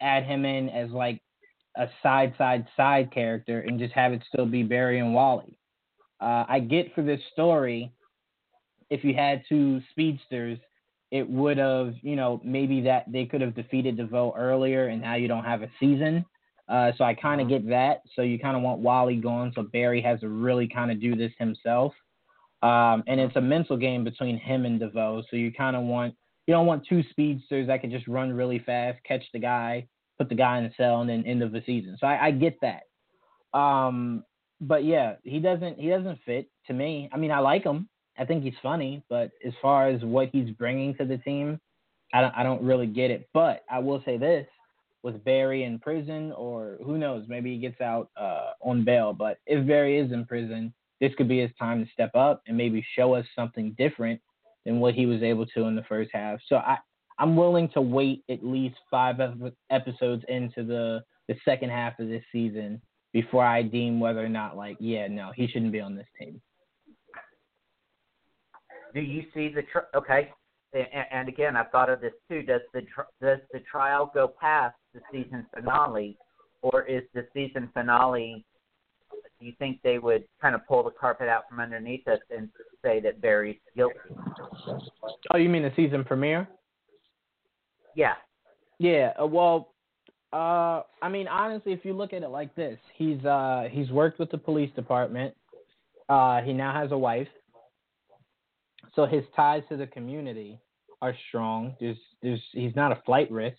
[0.00, 1.20] add him in as like
[1.76, 5.58] a side side side character and just have it still be Barry and Wally.
[6.20, 7.90] Uh, I get for this story,
[8.90, 10.60] if you had two speedsters,
[11.10, 15.16] it would have, you know, maybe that they could have defeated DeVoe earlier, and now
[15.16, 16.24] you don't have a season.
[16.68, 17.58] Uh, so I kind of uh-huh.
[17.58, 18.02] get that.
[18.14, 21.16] So you kind of want Wally gone, so Barry has to really kind of do
[21.16, 21.94] this himself.
[22.62, 25.22] Um, and it's a mental game between him and DeVoe.
[25.30, 26.14] So you kind of want
[26.46, 30.30] you don't want two speedsters that can just run really fast, catch the guy, put
[30.30, 31.96] the guy in the cell, and then end of the season.
[32.00, 33.58] So I, I get that.
[33.58, 34.24] Um,
[34.60, 37.08] but yeah, he doesn't he doesn't fit to me.
[37.12, 37.88] I mean, I like him.
[38.18, 41.60] I think he's funny, but as far as what he's bringing to the team,
[42.12, 43.28] I don't I don't really get it.
[43.32, 44.46] But I will say this:
[45.02, 49.12] with Barry in prison, or who knows, maybe he gets out uh, on bail.
[49.12, 52.56] But if Barry is in prison, this could be his time to step up and
[52.56, 54.20] maybe show us something different
[54.64, 56.40] than what he was able to in the first half.
[56.48, 56.78] So I
[57.20, 59.16] I'm willing to wait at least five
[59.70, 62.80] episodes into the the second half of this season
[63.12, 66.40] before I deem whether or not like yeah no he shouldn't be on this team.
[68.94, 70.30] Do you see the tr- okay?
[70.72, 72.42] And, and again, I've thought of this too.
[72.42, 74.76] Does the tr- does the trial go past
[75.12, 76.16] the season finale,
[76.62, 78.44] or is the season finale
[79.40, 82.48] do you think they would kind of pull the carpet out from underneath us and
[82.84, 83.98] say that Barry's guilty?
[85.32, 86.48] Oh, you mean the season premiere?
[87.94, 88.14] Yeah.
[88.78, 89.12] Yeah.
[89.20, 89.74] Uh, well,
[90.32, 94.18] uh, I mean, honestly, if you look at it like this, he's uh, he's worked
[94.18, 95.34] with the police department.
[96.08, 97.28] Uh, he now has a wife,
[98.94, 100.58] so his ties to the community
[101.00, 101.76] are strong.
[101.80, 103.56] There's, there's, he's not a flight risk.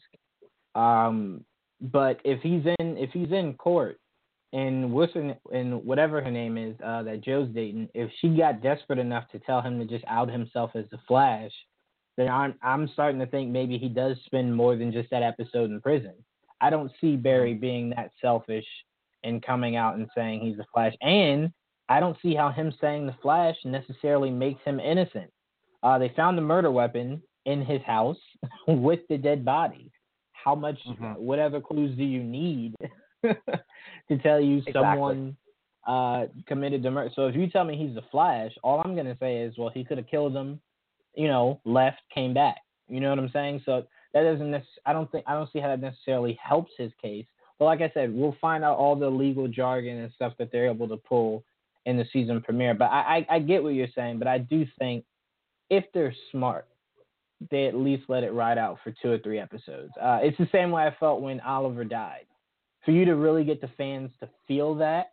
[0.76, 1.44] Um,
[1.82, 4.00] but if he's in, if he's in court
[4.52, 8.62] and what's her, and whatever her name is uh, that Joe's dating, if she got
[8.62, 11.52] desperate enough to tell him to just out himself as the Flash,
[12.18, 15.72] then I'm I'm starting to think maybe he does spend more than just that episode
[15.72, 16.14] in prison.
[16.62, 18.66] I don't see Barry being that selfish
[19.24, 21.52] and coming out and saying he's the Flash, and
[21.88, 25.32] I don't see how him saying the Flash necessarily makes him innocent.
[25.82, 28.20] Uh, they found the murder weapon in his house
[28.68, 29.90] with the dead body.
[30.44, 31.14] How much, mm-hmm.
[31.14, 32.76] what other clues do you need
[33.24, 34.74] to tell you exactly.
[34.74, 35.38] someone
[35.88, 37.12] uh, committed the murder.
[37.16, 39.84] So if you tell me he's the Flash, all I'm gonna say is, well, he
[39.84, 40.60] could have killed him,
[41.16, 42.58] you know, left, came back.
[42.88, 43.62] You know what I'm saying?
[43.66, 44.52] So that doesn't.
[44.52, 45.26] Nec- I don't think.
[45.28, 47.26] I don't see how that necessarily helps his case.
[47.60, 50.70] But like I said, we'll find out all the legal jargon and stuff that they're
[50.70, 51.44] able to pull
[51.86, 52.74] in the season premiere.
[52.74, 54.18] But I, I, I get what you're saying.
[54.18, 55.04] But I do think
[55.70, 56.68] if they're smart,
[57.52, 59.92] they at least let it ride out for two or three episodes.
[60.02, 62.26] Uh, it's the same way I felt when Oliver died
[62.86, 65.12] for you to really get the fans to feel that,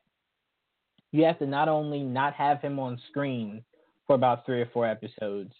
[1.12, 3.62] you have to not only not have him on screen
[4.06, 5.52] for about three or four episodes,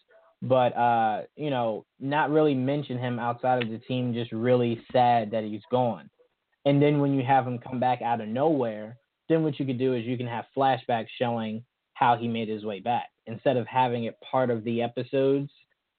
[0.43, 5.31] but uh, you know, not really mention him outside of the team, just really sad
[5.31, 6.11] that he's gone.
[6.65, 8.99] And then when you have him come back out of nowhere,
[9.29, 12.65] then what you could do is you can have flashbacks showing how he made his
[12.65, 15.51] way back instead of having it part of the episodes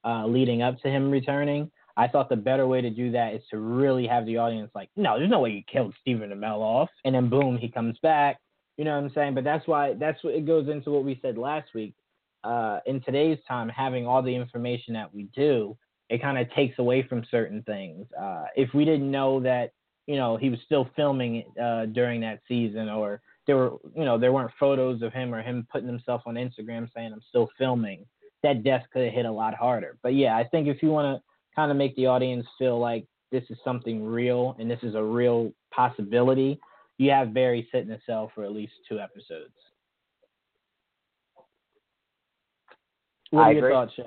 [0.08, 1.70] uh, leading up to him returning.
[1.98, 4.90] I thought the better way to do that is to really have the audience like,
[4.96, 8.38] no, there's no way you killed Stephen Amell off, and then boom, he comes back.
[8.78, 9.34] You know what I'm saying?
[9.34, 11.96] But that's why that's what it goes into what we said last week.
[12.44, 15.76] Uh, in today's time, having all the information that we do,
[16.10, 18.06] it kind of takes away from certain things.
[18.18, 19.72] Uh, if we didn't know that,
[20.06, 24.20] you know, he was still filming uh, during that season, or there were, you know,
[24.20, 28.06] there weren't photos of him or him putting himself on Instagram saying I'm still filming,
[28.44, 29.98] that death could have hit a lot harder.
[30.04, 31.24] But yeah, I think if you want to
[31.56, 35.04] kind of make the audience feel like this is something real and this is a
[35.04, 36.60] real possibility,
[36.98, 39.54] you have Barry sit in a cell for at least two episodes.
[43.32, 43.74] What I are your agree.
[43.74, 44.04] thoughts, Shay?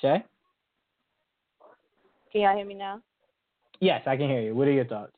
[0.00, 0.24] Shay?
[2.32, 3.00] Can y'all hear me now?
[3.80, 4.54] Yes, I can hear you.
[4.54, 5.12] What are your thoughts?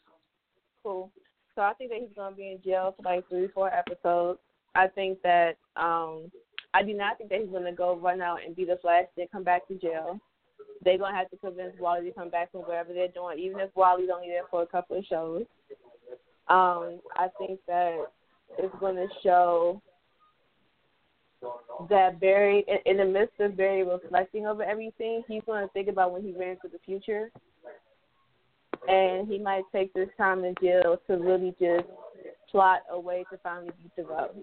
[0.85, 1.11] Cool.
[1.55, 4.39] So I think that he's gonna be in jail for like three, four episodes.
[4.75, 6.31] I think that um
[6.75, 9.27] I do not think that he's gonna go run out and be the Flash then
[9.31, 10.19] come back to jail.
[10.85, 13.71] They're gonna have to convince Wally to come back from wherever they're doing, even if
[13.75, 15.45] Wally's only there for a couple of shows.
[16.49, 17.99] Um, I think that
[18.59, 19.81] it's gonna show
[21.91, 26.13] that Barry, in, in the midst of Barry reflecting over everything, he's gonna think about
[26.13, 27.31] when he ran to the future
[28.89, 31.87] and he might take this time in jail to really just
[32.51, 34.31] plot a way to finally beat DeVoe.
[34.35, 34.43] So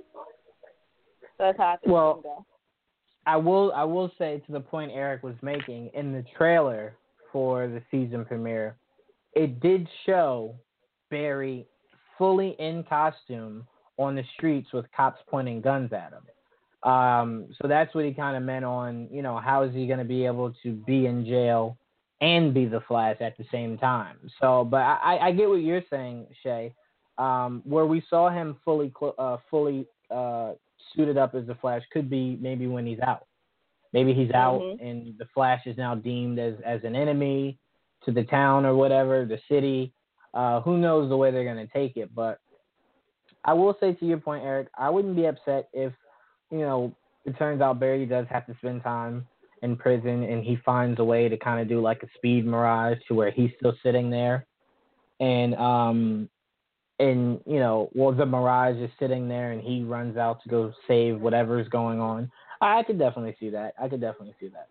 [1.40, 2.46] that's how I think Well, go.
[3.26, 6.96] I will I will say to the point Eric was making in the trailer
[7.32, 8.76] for the season premiere,
[9.34, 10.56] it did show
[11.10, 11.68] Barry
[12.18, 13.66] fully in costume
[13.98, 16.90] on the streets with cops pointing guns at him.
[16.90, 20.00] Um, so that's what he kind of meant on, you know, how is he going
[20.00, 21.78] to be able to be in jail
[22.22, 24.18] and be the Flash at the same time?
[24.42, 26.74] So, but I, I get what you're saying, Shay.
[27.18, 30.54] Um, where we saw him fully, uh, fully uh,
[30.96, 33.26] suited up as the Flash could be maybe when he's out.
[33.92, 34.82] Maybe he's out Mhm.
[34.82, 37.58] and the Flash is now deemed as, as an enemy
[38.06, 39.94] to the town or whatever, the city.
[40.34, 42.14] Uh, who knows the way they're going to take it.
[42.14, 42.40] But
[43.44, 45.92] I will say to your point, Eric, I wouldn't be upset if,
[46.52, 49.28] you know, it turns out Barry does have to spend time
[49.62, 52.98] in prison and he finds a way to kind of do like a speed mirage
[53.08, 54.46] to where he's still sitting there.
[55.20, 56.30] And, um,
[57.00, 60.74] and you know, well, the Mirage is sitting there, and he runs out to go
[60.88, 62.30] save whatever's going on.
[62.62, 63.74] I could definitely see that.
[63.82, 64.68] I could definitely see that.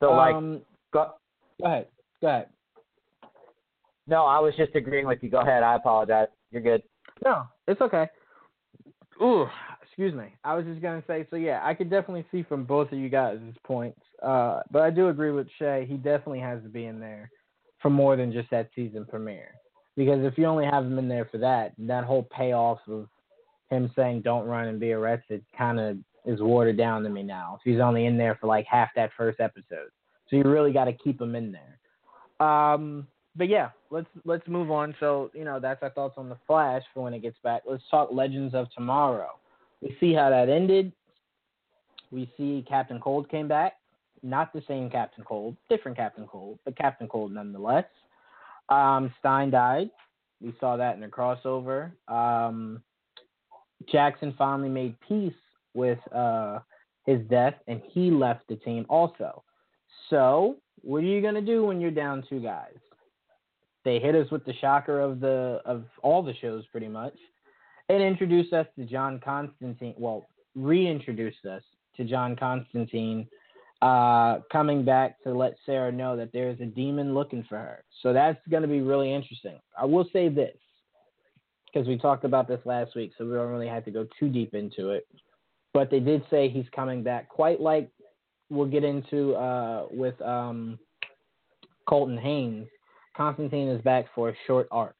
[0.00, 0.60] So like, um,
[0.92, 1.14] go,
[1.60, 1.86] go ahead,
[2.20, 2.46] go ahead.
[4.06, 5.30] no, I was just agreeing with you.
[5.30, 5.62] Go ahead.
[5.62, 6.28] I apologize.
[6.52, 6.82] You're good.
[7.24, 8.08] No, it's okay.
[9.22, 9.46] Ooh,
[9.96, 10.34] excuse me.
[10.44, 13.08] I was just gonna say, so yeah, I could definitely see from both of you
[13.08, 14.00] guys' points.
[14.22, 15.86] Uh, but I do agree with Shay.
[15.88, 17.30] He definitely has to be in there
[17.80, 19.52] for more than just that season premiere.
[19.96, 23.08] Because if you only have him in there for that, that whole payoff of
[23.70, 27.56] him saying "Don't run and be arrested" kind of is watered down to me now.
[27.58, 29.88] If he's only in there for like half that first episode,
[30.28, 32.46] so you really got to keep him in there.
[32.46, 34.94] Um, but yeah, let's let's move on.
[35.00, 37.62] So you know that's our thoughts on the Flash for when it gets back.
[37.66, 39.30] Let's talk Legends of Tomorrow.
[39.80, 40.92] We see how that ended.
[42.10, 43.74] We see Captain Cold came back.
[44.22, 47.84] Not the same Captain Cold, different Captain Cold, but Captain Cold nonetheless.
[48.68, 49.90] Um, Stein died.
[50.40, 51.92] We saw that in the crossover.
[52.08, 52.82] Um,
[53.90, 55.34] Jackson finally made peace
[55.74, 56.60] with uh,
[57.04, 59.44] his death, and he left the team also.
[60.10, 62.76] So, what are you gonna do when you're down two guys?
[63.84, 67.16] They hit us with the shocker of the of all the shows, pretty much,
[67.88, 69.94] and introduced us to John Constantine.
[69.96, 71.62] Well, reintroduced us
[71.96, 73.28] to John Constantine,
[73.82, 77.84] uh, coming back to let Sarah know that there is a demon looking for her.
[78.02, 79.58] So that's going to be really interesting.
[79.78, 80.56] I will say this
[81.72, 84.28] because we talked about this last week, so we don't really have to go too
[84.28, 85.06] deep into it.
[85.74, 87.90] But they did say he's coming back, quite like
[88.48, 90.78] we'll get into uh, with um,
[91.86, 92.66] Colton Haynes.
[93.14, 94.96] Constantine is back for a short arc,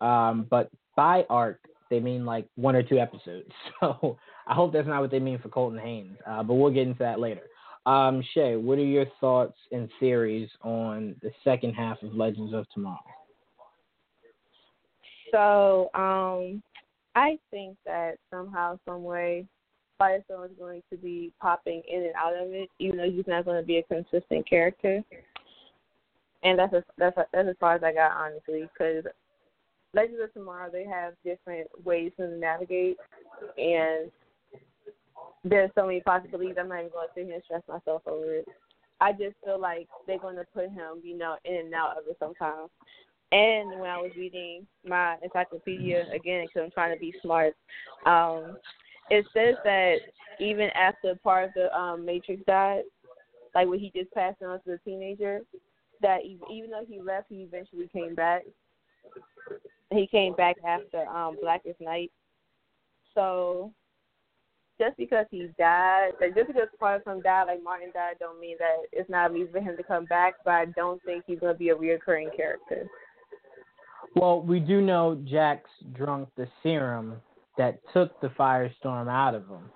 [0.00, 1.60] um, but by arc
[1.90, 3.50] they mean like one or two episodes.
[3.80, 6.16] So I hope that's not what they mean for Colton Haynes.
[6.26, 7.42] Uh, but we'll get into that later.
[7.84, 12.66] Um, Shay, what are your thoughts and theories on the second half of Legends of
[12.72, 12.98] Tomorrow?
[15.32, 16.62] So, um,
[17.14, 19.46] I think that somehow, some way,
[20.00, 23.44] Firestorm is going to be popping in and out of it, even though he's not
[23.44, 25.02] going to be a consistent character.
[26.42, 29.04] And that's that's that's as far as I got, honestly, because
[29.96, 32.98] Legends of Tomorrow they have different ways to navigate,
[33.56, 34.10] and
[35.42, 36.56] there's so many possibilities.
[36.60, 38.48] I'm not even going to sit here and stress myself over it.
[39.00, 42.04] I just feel like they're going to put him, you know, in and out of
[42.08, 42.70] it sometimes.
[43.32, 47.54] And when I was reading my encyclopedia again, because I'm trying to be smart,
[48.04, 48.56] um,
[49.10, 49.96] it says that
[50.40, 52.82] even after part of the um, Matrix died,
[53.54, 55.40] like when he just passed on to the teenager,
[56.02, 58.42] that even, even though he left, he eventually came back.
[59.90, 62.10] He came back after um, Blackest Night.
[63.14, 63.72] So
[64.78, 68.40] just because he died, like just because part of him died, like Martin died, don't
[68.40, 70.34] mean that it's not easy for him to come back.
[70.44, 72.86] But I don't think he's gonna be a reoccurring character.
[74.14, 77.16] Well, we do know Jax drunk the serum
[77.58, 79.70] that took the firestorm out of him.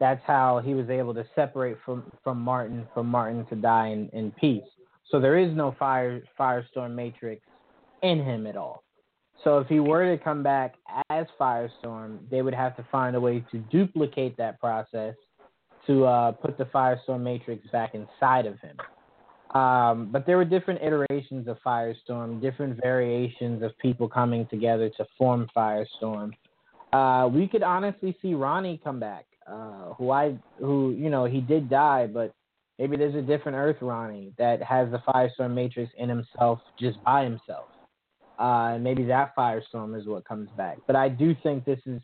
[0.00, 4.08] That's how he was able to separate from from Martin, for Martin to die in,
[4.12, 4.62] in peace.
[5.10, 7.42] So there is no fire firestorm matrix
[8.02, 8.84] in him at all.
[9.44, 10.74] So if he were to come back
[11.10, 15.14] as Firestorm, they would have to find a way to duplicate that process
[15.86, 18.76] to uh, put the Firestorm Matrix back inside of him.
[19.58, 25.06] Um, but there were different iterations of Firestorm, different variations of people coming together to
[25.16, 26.32] form Firestorm.
[26.92, 31.40] Uh, we could honestly see Ronnie come back, uh, who I, who you know, he
[31.40, 32.34] did die, but
[32.78, 37.24] maybe there's a different Earth Ronnie that has the Firestorm Matrix in himself just by
[37.24, 37.68] himself
[38.38, 40.78] uh, and maybe that firestorm is what comes back.
[40.86, 42.00] But I do think this is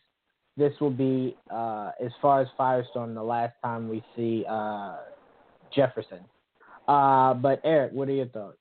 [0.56, 4.96] this will be uh, as far as firestorm the last time we see uh,
[5.74, 6.20] Jefferson.
[6.86, 8.58] Uh, but Eric, what are your thoughts?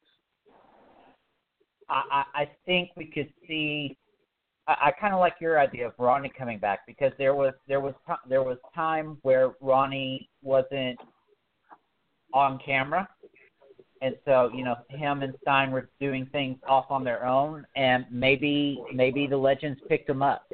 [1.89, 3.97] I, I think we could see.
[4.67, 7.79] I, I kind of like your idea of Ronnie coming back because there was there
[7.79, 7.93] was
[8.27, 10.99] there was time where Ronnie wasn't
[12.33, 13.07] on camera
[14.03, 18.05] and so you know him and Stein were doing things off on their own, and
[18.11, 20.45] maybe maybe the legends picked him up,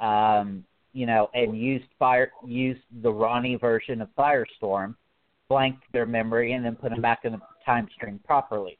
[0.00, 4.96] um, you know, and used fire used the Ronnie version of Firestorm,
[5.48, 8.76] blanked their memory, and then put him back in the time stream properly.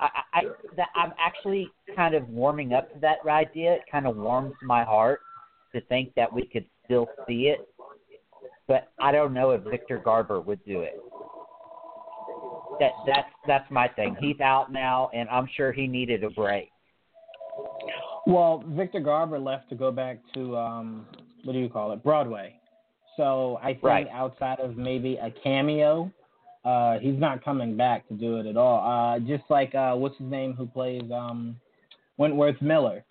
[0.00, 0.40] I, I
[0.76, 3.74] that I'm actually kind of warming up to that idea.
[3.74, 5.20] It kind of warms my heart
[5.72, 7.68] to think that we could still see it,
[8.66, 11.00] but I don't know if Victor Garber would do it
[12.80, 14.16] that that's that's my thing.
[14.20, 16.70] He's out now, and I'm sure he needed a break.
[18.26, 21.06] Well, Victor Garber left to go back to um,
[21.44, 22.58] what do you call it, Broadway.
[23.16, 24.08] So I think right.
[24.12, 26.10] outside of maybe a cameo,
[26.64, 28.80] uh, he's not coming back to do it at all.
[28.84, 31.56] Uh, just like uh, what's his name who plays um,
[32.16, 33.04] Wentworth Miller,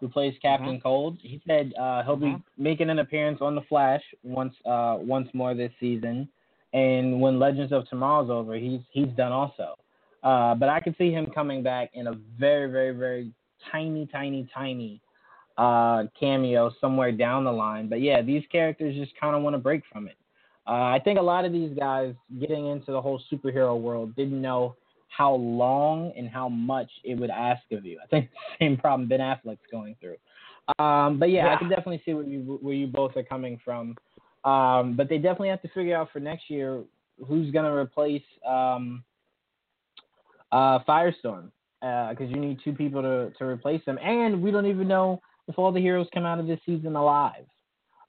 [0.00, 0.82] who plays Captain mm-hmm.
[0.82, 1.18] Cold.
[1.22, 2.36] He said uh, he'll mm-hmm.
[2.36, 6.28] be making an appearance on the Flash once uh, once more this season.
[6.72, 9.74] And when Legends of Tomorrow's over, he's he's done also.
[10.22, 13.32] Uh, but I can see him coming back in a very, very, very
[13.70, 15.00] tiny, tiny, tiny
[15.56, 17.88] uh, cameo somewhere down the line.
[17.88, 20.16] But yeah, these characters just kind of want to break from it.
[20.66, 24.40] Uh, I think a lot of these guys getting into the whole superhero world didn't
[24.40, 24.76] know
[25.08, 27.98] how long and how much it would ask of you.
[28.02, 28.28] I think
[28.60, 30.16] the same problem Ben Affleck's going through.
[30.78, 33.58] Um, but yeah, yeah, I can definitely see where you where you both are coming
[33.64, 33.96] from.
[34.48, 36.82] Um, but they definitely have to figure out for next year
[37.26, 39.04] who's going to replace um,
[40.52, 43.98] uh, Firestorm because uh, you need two people to, to replace them.
[44.02, 47.44] And we don't even know if all the heroes come out of this season alive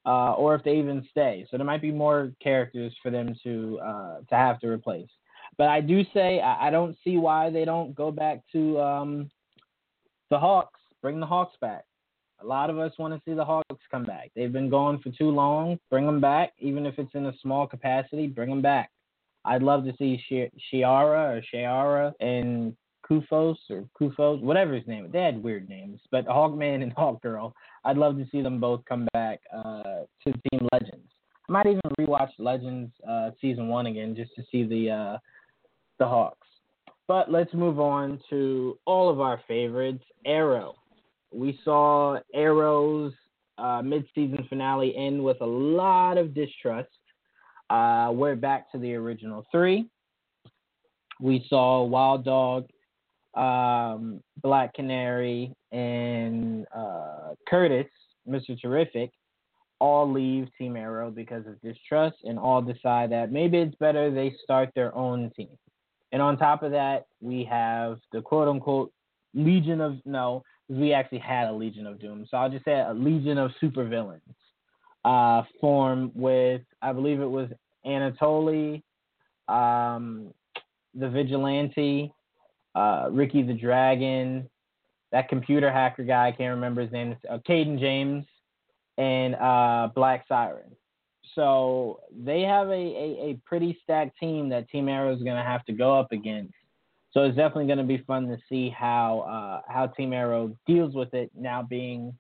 [0.06, 1.46] uh, or if they even stay.
[1.50, 5.10] So there might be more characters for them to uh, to have to replace.
[5.58, 9.32] But I do say I, I don't see why they don't go back to um,
[10.30, 10.80] the Hawks.
[11.02, 11.86] Bring the Hawks back.
[12.42, 14.32] A lot of us want to see the Hawks come back.
[14.36, 15.78] They've been gone for too long.
[15.90, 18.28] Bring them back, even if it's in a small capacity.
[18.28, 18.92] Bring them back.
[19.46, 22.76] I'd love to see Shiara or Shiara and
[23.10, 25.10] Kufos or Kufos, whatever his name.
[25.12, 27.54] They had weird names, but Hawkman and Hawkgirl.
[27.84, 31.10] I'd love to see them both come back uh, to Team Legends.
[31.48, 35.18] I might even rewatch Legends uh, season one again just to see the uh,
[35.98, 36.48] the Hawks.
[37.08, 40.04] But let's move on to all of our favorites.
[40.26, 40.76] Arrow
[41.32, 43.14] we saw Arrow's
[43.58, 46.90] uh, mid-season finale end with a lot of distrust.
[47.70, 49.88] Uh, we're back to the original three.
[51.20, 52.68] We saw Wild Dog,
[53.36, 57.88] um, Black Canary, and uh, Curtis,
[58.28, 58.60] Mr.
[58.60, 59.12] Terrific,
[59.80, 64.36] all leave Team Arrow because of distrust and all decide that maybe it's better they
[64.44, 65.50] start their own team.
[66.12, 68.92] And on top of that, we have the quote unquote
[69.34, 72.26] Legion of no, we actually had a Legion of Doom.
[72.30, 74.22] So I'll just say a Legion of supervillains
[75.04, 77.50] uh, form with, I believe it was
[77.86, 78.84] Anatoly,
[79.48, 80.32] um,
[80.94, 82.14] the Vigilante,
[82.76, 84.48] uh, Ricky the Dragon,
[85.12, 88.26] that computer hacker guy, I can't remember his name, uh, Cayden James,
[88.98, 90.76] and uh, Black Siren.
[91.34, 95.44] So they have a, a, a pretty stacked team that Team Arrow is going to
[95.44, 96.54] have to go up against
[97.12, 100.96] so it's definitely going to be fun to see how uh, how Team Arrow deals
[100.96, 102.14] with it now being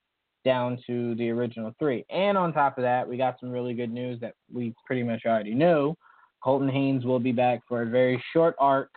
[0.45, 2.05] down to the original three.
[2.09, 5.21] And on top of that, we got some really good news that we pretty much
[5.25, 5.95] already knew.
[6.41, 8.89] Colton Haynes will be back for a very short arc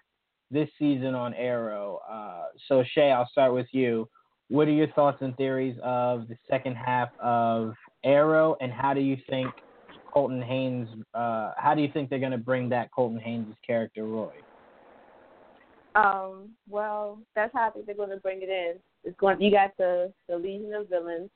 [0.50, 2.00] this season on Arrow.
[2.08, 4.08] Uh, so Shay, I'll start with you.
[4.48, 7.74] What are your thoughts and theories of the second half of
[8.04, 9.50] Arrow, and how do you think
[10.12, 10.88] Colton Haynes.
[11.14, 14.32] Uh, how do you think they're going to bring back Colton Haynes' character Roy?
[15.94, 18.74] Um, well, that's how I think they're going to bring it in.
[19.04, 19.40] It's going.
[19.40, 21.30] You got the the Legion of Villains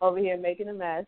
[0.00, 1.04] over here making a mess.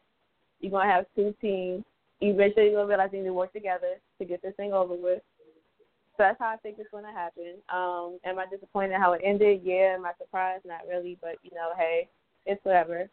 [0.60, 1.84] You're gonna have two teams.
[2.20, 5.22] Eventually, you're gonna realize they need to work together to get this thing over with.
[6.16, 7.54] So that's how I think it's gonna happen.
[7.70, 9.62] Um, am I disappointed how it ended?
[9.64, 9.94] Yeah.
[9.96, 10.64] Am I surprised?
[10.64, 11.18] Not really.
[11.20, 12.08] But you know, hey,
[12.46, 13.08] it's whatever.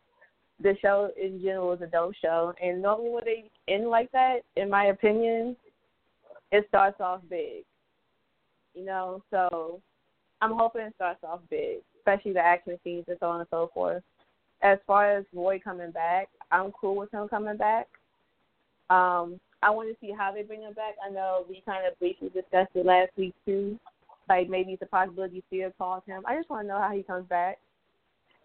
[0.61, 4.39] The show in general is a dope show, and normally when they end like that,
[4.55, 5.55] in my opinion,
[6.51, 7.63] it starts off big.
[8.78, 9.82] You know, so
[10.40, 13.72] I'm hoping it starts off big, especially the action scenes and so on and so
[13.74, 14.04] forth.
[14.62, 17.88] As far as Roy coming back, I'm cool with him coming back.
[18.92, 20.94] Um, I want to see how they bring him back.
[21.04, 23.80] I know we kind of briefly discussed it last week too.
[24.30, 26.24] Like maybe it's a possibility Fear calls him.
[26.28, 27.58] I just want to know how he comes back.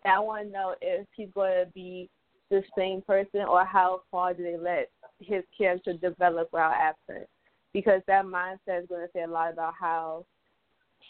[0.05, 2.09] And I want to know if he's going to be
[2.51, 4.89] the same person or how far do they let
[5.21, 7.29] his character develop while absent.
[7.73, 10.27] Because that mindset is going to say a lot about how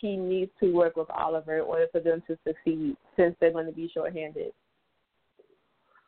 [0.01, 3.67] he needs to work with Oliver in order for them to succeed since they're going
[3.67, 4.53] to be shorthanded.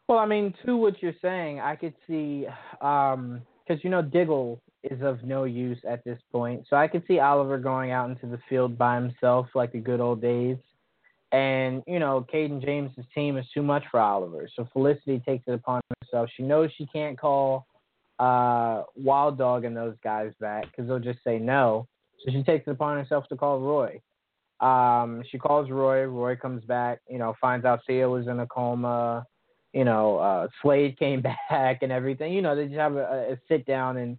[0.09, 2.46] Well, I mean, to what you're saying, I could see,
[2.82, 7.05] um, because you know Diggle is of no use at this point, so I could
[7.09, 10.59] see Oliver going out into the field by himself like the good old days,
[11.32, 15.55] and you know, Cayden James's team is too much for Oliver, so Felicity takes it
[15.55, 16.28] upon herself.
[16.36, 17.66] She knows she can't call
[18.19, 21.87] uh, Wild Dog and those guys back because they'll just say no,
[22.25, 24.01] so she takes it upon herself to call Roy.
[24.61, 26.05] Um, she calls Roy.
[26.05, 27.01] Roy comes back.
[27.09, 29.27] You know, finds out Thea was in a coma
[29.75, 32.33] you know, uh, Slade came back and everything.
[32.33, 34.17] You know, they just have a, a sit down and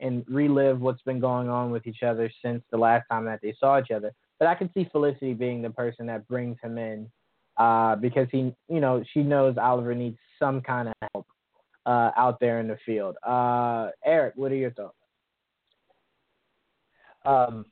[0.00, 3.52] and relive what's been going on with each other since the last time that they
[3.58, 4.12] saw each other.
[4.38, 7.10] But I can see Felicity being the person that brings him in
[7.56, 11.26] uh, because he, you know, she knows Oliver needs some kind of help
[11.88, 13.16] uh, out there in the field.
[13.26, 14.94] Uh, Eric, what are your thoughts?
[17.24, 17.66] Um,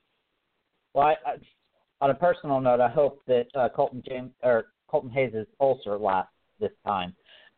[0.93, 1.35] well, I, I,
[2.01, 6.33] on a personal note, I hope that uh, Colton James or Colton Hayes' ulcer lasts
[6.59, 7.15] this time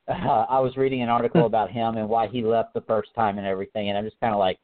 [0.10, 0.14] uh,
[0.50, 3.48] I was reading an article about him and why he left the first time and
[3.48, 4.60] everything, and I'm just kind of like,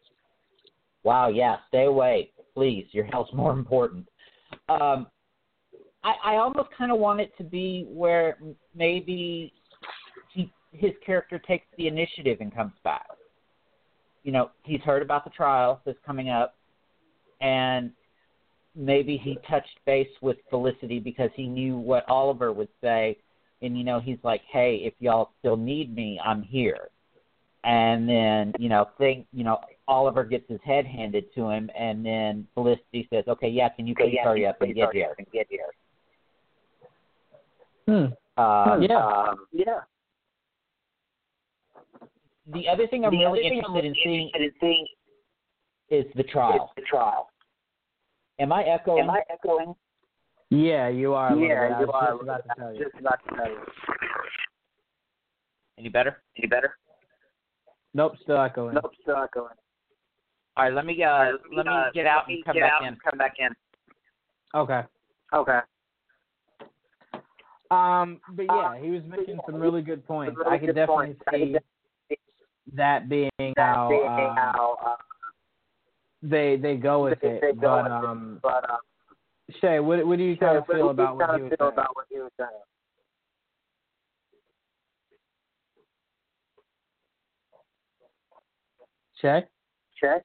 [1.03, 2.87] wow, yeah, stay away, please.
[2.91, 4.07] Your health's more important.
[4.69, 5.07] Um,
[6.03, 8.37] I, I almost kind of want it to be where
[8.75, 9.53] maybe
[10.77, 13.07] his character takes the initiative and comes back.
[14.23, 16.55] You know, he's heard about the trial that's coming up,
[17.41, 17.91] and
[18.75, 23.17] maybe he touched base with Felicity because he knew what Oliver would say
[23.61, 26.89] and you know he's like, hey, if y'all still need me, I'm here.
[27.63, 32.05] And then you know, think you know, Oliver gets his head handed to him, and
[32.05, 35.15] then Felicity says, okay, yeah, can you please okay, hurry up and get here?
[35.17, 35.71] And get here.
[37.87, 38.41] Hmm.
[38.41, 39.27] Um, yeah.
[39.29, 39.81] Um, yeah.
[42.53, 44.87] The other thing I'm the really thing interested, I'm in, seeing in seeing
[45.89, 46.71] is the trial.
[46.77, 47.29] Is the trial.
[48.39, 49.03] Am I echoing?
[49.03, 49.73] Am I echoing?
[50.51, 51.35] Yeah, you are.
[51.35, 52.11] Yeah, you are.
[52.11, 52.83] Just about to tell you.
[52.83, 53.57] Just about to tell you.
[55.79, 56.21] Any better?
[56.37, 56.77] Any better?
[57.93, 58.75] Nope, still echoing.
[58.75, 59.55] Nope, still echoing.
[60.57, 62.87] All right, let me uh, let me uh, get out and come back out in.
[62.89, 63.49] And come back in.
[64.53, 64.81] Okay.
[65.33, 65.59] Okay.
[67.71, 70.37] Um, but yeah, Um, he was making yeah, some really good points.
[70.37, 71.21] really I could definitely points.
[71.27, 71.57] I could see
[72.75, 74.95] that being how uh, how uh,
[76.21, 77.41] they they go with they, it.
[77.41, 78.41] they go but with um, it.
[78.41, 78.77] But um,
[79.61, 81.67] Shay, what what do you kind of feel about you what kind of was feel
[81.67, 81.73] saying?
[81.73, 82.49] about what he was saying?
[89.21, 89.45] Shay?
[90.01, 90.23] Check.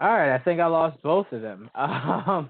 [0.00, 1.70] All right, I think I lost both of them.
[1.78, 2.48] Um,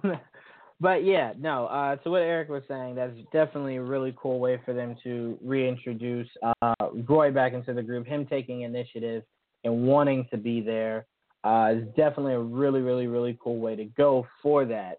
[0.80, 1.66] but yeah, no.
[1.66, 5.38] Uh, to what Eric was saying, that's definitely a really cool way for them to
[5.42, 6.74] reintroduce uh,
[7.08, 8.06] Roy back into the group.
[8.06, 9.22] Him taking initiative
[9.64, 11.06] and wanting to be there
[11.44, 14.98] uh, is definitely a really, really, really cool way to go for that.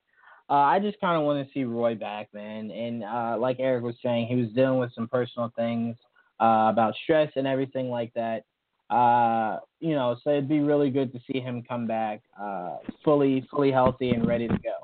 [0.49, 2.71] Uh, I just kind of want to see Roy back, man.
[2.71, 5.95] And uh, like Eric was saying, he was dealing with some personal things
[6.41, 8.45] uh, about stress and everything like that.
[8.89, 13.47] Uh, you know, so it'd be really good to see him come back uh, fully,
[13.51, 14.78] fully healthy and ready to go.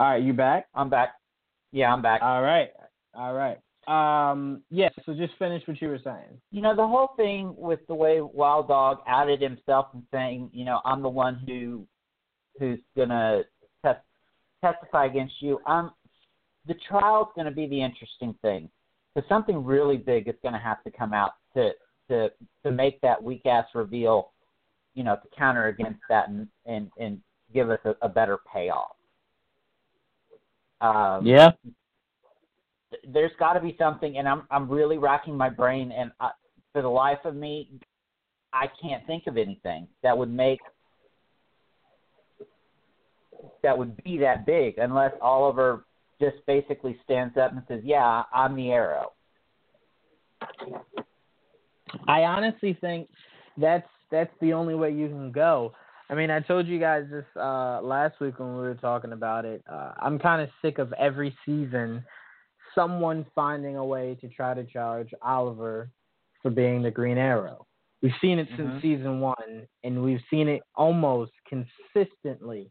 [0.00, 0.66] All right, you back?
[0.74, 1.10] I'm back.
[1.72, 2.22] Yeah, I'm back.
[2.22, 2.70] All right,
[3.12, 3.58] all right.
[3.86, 4.88] Um, yeah.
[5.04, 6.40] So just finish what you were saying.
[6.50, 10.64] You know, the whole thing with the way Wild Dog outed himself and saying, you
[10.64, 11.86] know, I'm the one who
[12.58, 13.42] who's gonna
[13.84, 14.00] test,
[14.64, 15.60] testify against you.
[15.66, 15.90] Um,
[16.66, 18.70] the trial's going to be the interesting thing
[19.14, 21.72] because something really big is going to have to come out to
[22.08, 22.30] to
[22.64, 24.32] to make that weak ass reveal,
[24.94, 27.20] you know, to counter against that and and and
[27.52, 28.92] give us a, a better payoff.
[30.80, 31.52] Um, Yeah.
[33.04, 36.30] there's got to be something, and I'm I'm really racking my brain, and I,
[36.72, 37.70] for the life of me,
[38.52, 40.60] I can't think of anything that would make
[43.62, 45.84] that would be that big unless Oliver
[46.20, 49.12] just basically stands up and says, "Yeah, I'm the Arrow."
[52.08, 53.08] I honestly think
[53.56, 55.72] that's that's the only way you can go.
[56.10, 59.44] I mean, I told you guys this uh, last week when we were talking about
[59.44, 59.62] it.
[59.70, 62.04] Uh, I'm kind of sick of every season
[62.74, 65.88] someone finding a way to try to charge Oliver
[66.42, 67.66] for being the Green Arrow.
[68.02, 68.82] We've seen it since Mhm.
[68.82, 72.70] season one, and we've seen it almost consistently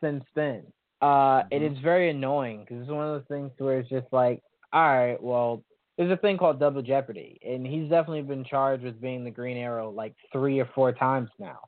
[0.00, 0.72] since then.
[1.00, 1.72] Uh, And Mhm.
[1.72, 5.22] it's very annoying because it's one of those things where it's just like, all right,
[5.22, 5.62] well,
[5.96, 9.56] there's a thing called double jeopardy, and he's definitely been charged with being the Green
[9.56, 11.60] Arrow like three or four times now.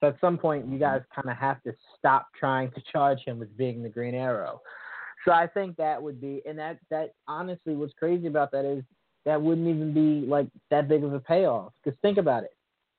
[0.00, 3.38] So at some point, you guys kind of have to stop trying to charge him
[3.38, 4.60] with being the Green Arrow.
[5.24, 8.82] So I think that would be, and that that honestly, what's crazy about that is
[9.26, 11.72] that wouldn't even be like that big of a payoff.
[11.84, 12.54] Because think about it,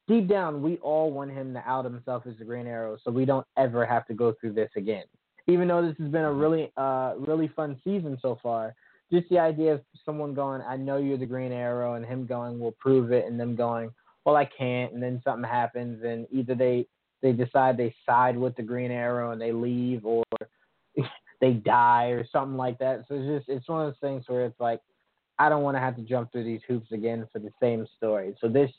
[0.08, 3.26] deep down, we all want him to out himself as the Green Arrow, so we
[3.26, 5.06] don't ever have to go through this again.
[5.48, 8.76] Even though this has been a really uh really fun season so far,
[9.12, 12.60] just the idea of someone going, "I know you're the Green Arrow," and him going,
[12.60, 13.92] "We'll prove it," and them going,
[14.26, 16.88] "Well, I can't," and then something happens, and either they
[17.22, 20.24] they decide they side with the Green Arrow and they leave, or
[21.42, 23.06] they die or something like that.
[23.08, 24.82] So it's just it's one of those things where it's like
[25.40, 28.36] I don't want to have to jump through these hoops again for the same story.
[28.42, 28.72] So this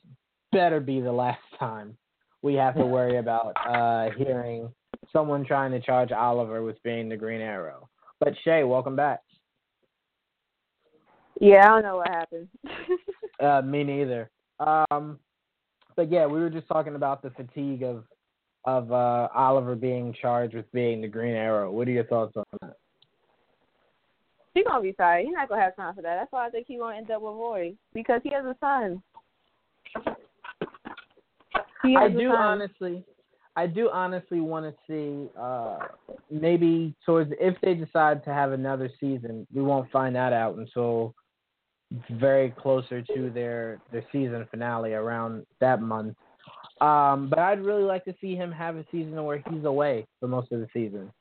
[0.52, 1.96] better be the last time
[2.42, 4.68] we have to worry about uh, hearing
[5.12, 7.88] someone trying to charge Oliver with being the Green Arrow.
[8.20, 9.20] But Shay, welcome back.
[11.40, 12.48] Yeah, I don't know what happened.
[13.40, 14.30] Uh, me neither.
[14.60, 15.18] Um,
[15.96, 18.04] but yeah, we were just talking about the fatigue of
[18.64, 21.72] of uh, Oliver being charged with being the Green Arrow.
[21.72, 22.76] What are your thoughts on that?
[24.54, 25.24] He's gonna be tired.
[25.24, 26.16] He's not gonna have time for that.
[26.16, 29.02] That's why I think he's gonna end up with Roy because he has a son.
[31.84, 32.36] I do son.
[32.36, 33.04] honestly,
[33.56, 35.78] I do honestly want to see uh,
[36.30, 41.14] maybe towards if they decide to have another season, we won't find that out until
[42.10, 46.16] very closer to their their season finale around that month.
[46.80, 50.26] Um, but I'd really like to see him have a season where he's away for
[50.26, 51.12] most of the season.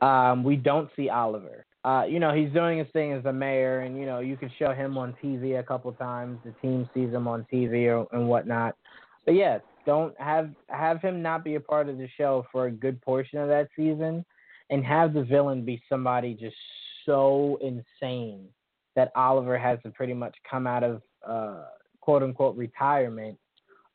[0.00, 1.64] Um, we don't see Oliver.
[1.84, 4.52] Uh, you know, he's doing his thing as the mayor, and you know, you could
[4.58, 6.38] show him on TV a couple times.
[6.44, 8.76] The team sees him on TV or, and whatnot.
[9.24, 12.70] But yeah, don't have have him not be a part of the show for a
[12.70, 14.24] good portion of that season,
[14.70, 16.56] and have the villain be somebody just
[17.04, 18.46] so insane
[18.96, 21.64] that Oliver has to pretty much come out of uh,
[22.00, 23.38] quote unquote retirement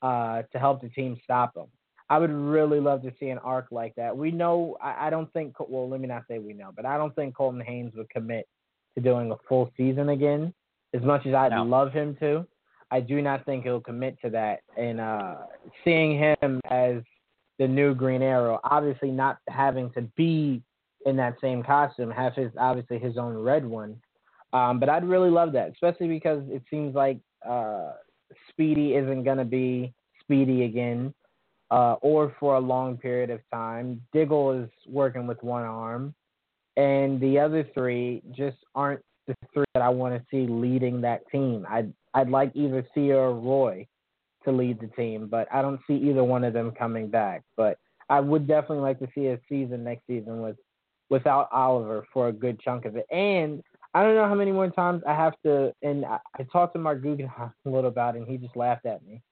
[0.02, 1.68] uh, to help the team stop him.
[2.10, 4.16] I would really love to see an arc like that.
[4.16, 6.98] We know, I, I don't think, well, let me not say we know, but I
[6.98, 8.48] don't think Colton Haynes would commit
[8.96, 10.54] to doing a full season again.
[10.94, 11.64] As much as I'd No.
[11.64, 12.48] love him to,
[12.92, 14.62] I do not think he'll commit to that.
[14.78, 15.36] And uh,
[15.84, 17.02] seeing him as
[17.60, 20.62] the new Green Arrow, obviously not having to be
[21.06, 24.02] in that same costume, have his obviously his own red one.
[24.54, 27.92] Um, but I'd really love that, especially because it seems like uh,
[28.50, 31.14] Speedy isn't gonna be Speedy again,
[31.72, 34.02] uh, or for a long period of time.
[34.14, 36.14] Diggle is working with one arm,
[36.78, 41.28] and the other three just aren't the three that I want to see leading that
[41.30, 41.66] team.
[41.70, 43.86] I'd I'd like either Thea or Roy
[44.46, 47.44] to lead the team, but I don't see either one of them coming back.
[47.58, 47.78] But
[48.10, 50.56] I would definitely like to see a season next season with
[51.10, 53.06] without Oliver for a good chunk of it.
[53.12, 53.62] And
[53.98, 55.74] I don't know how many more times I have to.
[55.82, 58.86] And I, I talked to Marc Guggenheim a little about it, and he just laughed
[58.86, 59.24] at me.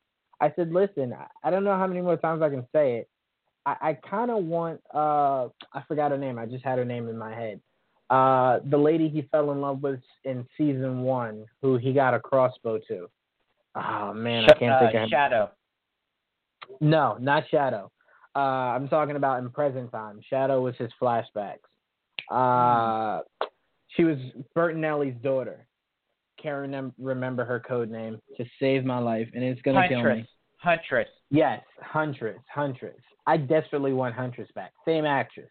[0.41, 3.09] I said, "Listen, I, I don't know how many more times I can say it.
[3.67, 4.81] I, I kind of want.
[4.91, 6.39] Uh, I forgot her name.
[6.39, 7.61] I just had her name in my head.
[8.09, 12.19] Uh, the lady he fell in love with in season one, who he got a
[12.19, 13.07] crossbow to.
[13.75, 15.09] Oh man, I can't uh, think of.
[15.09, 15.51] Shadow.
[16.81, 17.91] No, not Shadow.
[18.35, 18.39] Uh,
[18.73, 20.21] I'm talking about in present time.
[20.27, 21.59] Shadow was his flashbacks.
[22.31, 23.21] Uh,
[23.95, 24.17] she was
[24.55, 25.67] Bertinelli's daughter.
[26.41, 30.27] Can't remem- remember her code name to save my life, and it's gonna kill me.
[30.57, 31.07] Huntress.
[31.29, 33.01] Yes, Huntress, Huntress.
[33.27, 34.73] I desperately want Huntress back.
[34.85, 35.49] Same actress.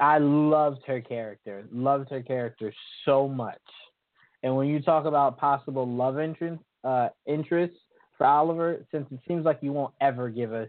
[0.00, 1.66] I loved her character.
[1.72, 2.72] Loved her character
[3.04, 3.60] so much.
[4.42, 7.74] And when you talk about possible love interest, uh, interest
[8.16, 10.68] for Oliver, since it seems like you won't ever give us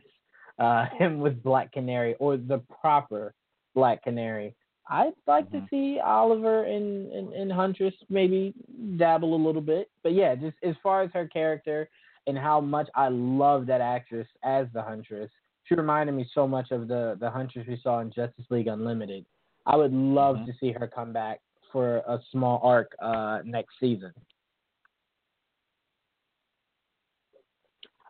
[0.57, 3.33] uh, him with Black Canary or the proper
[3.75, 4.55] Black Canary,
[4.89, 5.69] I'd like to Mhm.
[5.69, 8.53] see Oliver and, and, and Huntress maybe
[8.97, 9.89] dabble a little bit.
[10.01, 11.89] But yeah, just as far as her character
[12.25, 15.31] and how much I love that actress as the Huntress,
[15.65, 19.25] she reminded me so much of the the Huntress we saw in Justice League Unlimited.
[19.67, 20.45] I would love Mhm.
[20.47, 24.11] to see her come back for a small arc uh, next season.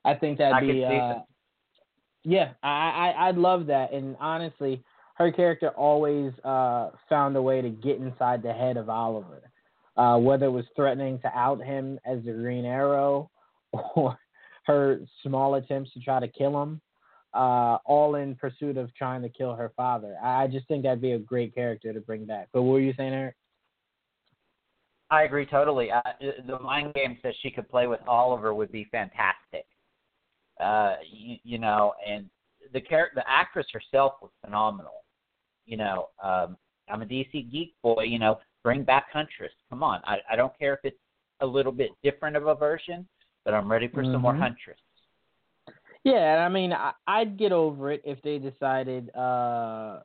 [0.05, 0.85] I think that'd I be.
[0.85, 1.19] Uh,
[2.23, 3.91] yeah, I, I I'd love that.
[3.91, 4.81] And honestly,
[5.19, 9.51] her character always uh, found a way to get inside the head of Oliver,
[9.97, 13.29] uh, whether it was threatening to out him as the Green Arrow,
[13.95, 14.17] or
[14.65, 16.79] her small attempts to try to kill him,
[17.33, 20.15] uh, all in pursuit of trying to kill her father.
[20.23, 22.47] I, just think that'd be a great character to bring back.
[22.53, 23.35] But what were you saying, Eric?
[25.11, 25.91] I agree totally.
[25.91, 26.01] Uh,
[26.47, 29.65] the mind games that she could play with Oliver would be fantastic.
[30.63, 32.29] Uh, you, you know, and
[32.73, 35.03] the character, the actress herself was phenomenal.
[35.69, 36.57] You know, um,
[36.89, 38.03] I'm a DC geek boy.
[38.03, 39.51] You know, bring back Huntress.
[39.69, 40.97] Come on, I, I don't care if it's
[41.41, 43.07] a little bit different of a version,
[43.45, 44.39] but I'm ready for some more Mhm.
[44.39, 44.79] Huntress.
[46.03, 49.99] Yeah, I mean, I, I'd get over it if they decided, uh,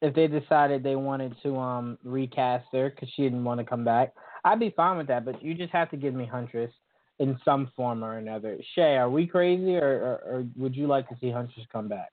[0.00, 3.84] if they decided they wanted to um recast her because she didn't want to come
[3.84, 4.14] back.
[4.44, 6.72] I'd be fine with that, but you just have to give me Huntress
[7.18, 8.56] in some form or another.
[8.74, 12.10] Shay, are we crazy, or, or, or would you like to see Huntress come back?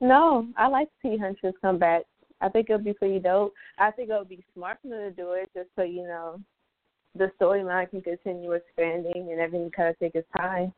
[0.00, 2.02] No, I like to see Huntress come back.
[2.40, 3.54] I think it'll be pretty dope.
[3.78, 6.40] I think it'll be smart for them to do it just so you know
[7.14, 10.72] the storyline can continue expanding and everything kind of take its time.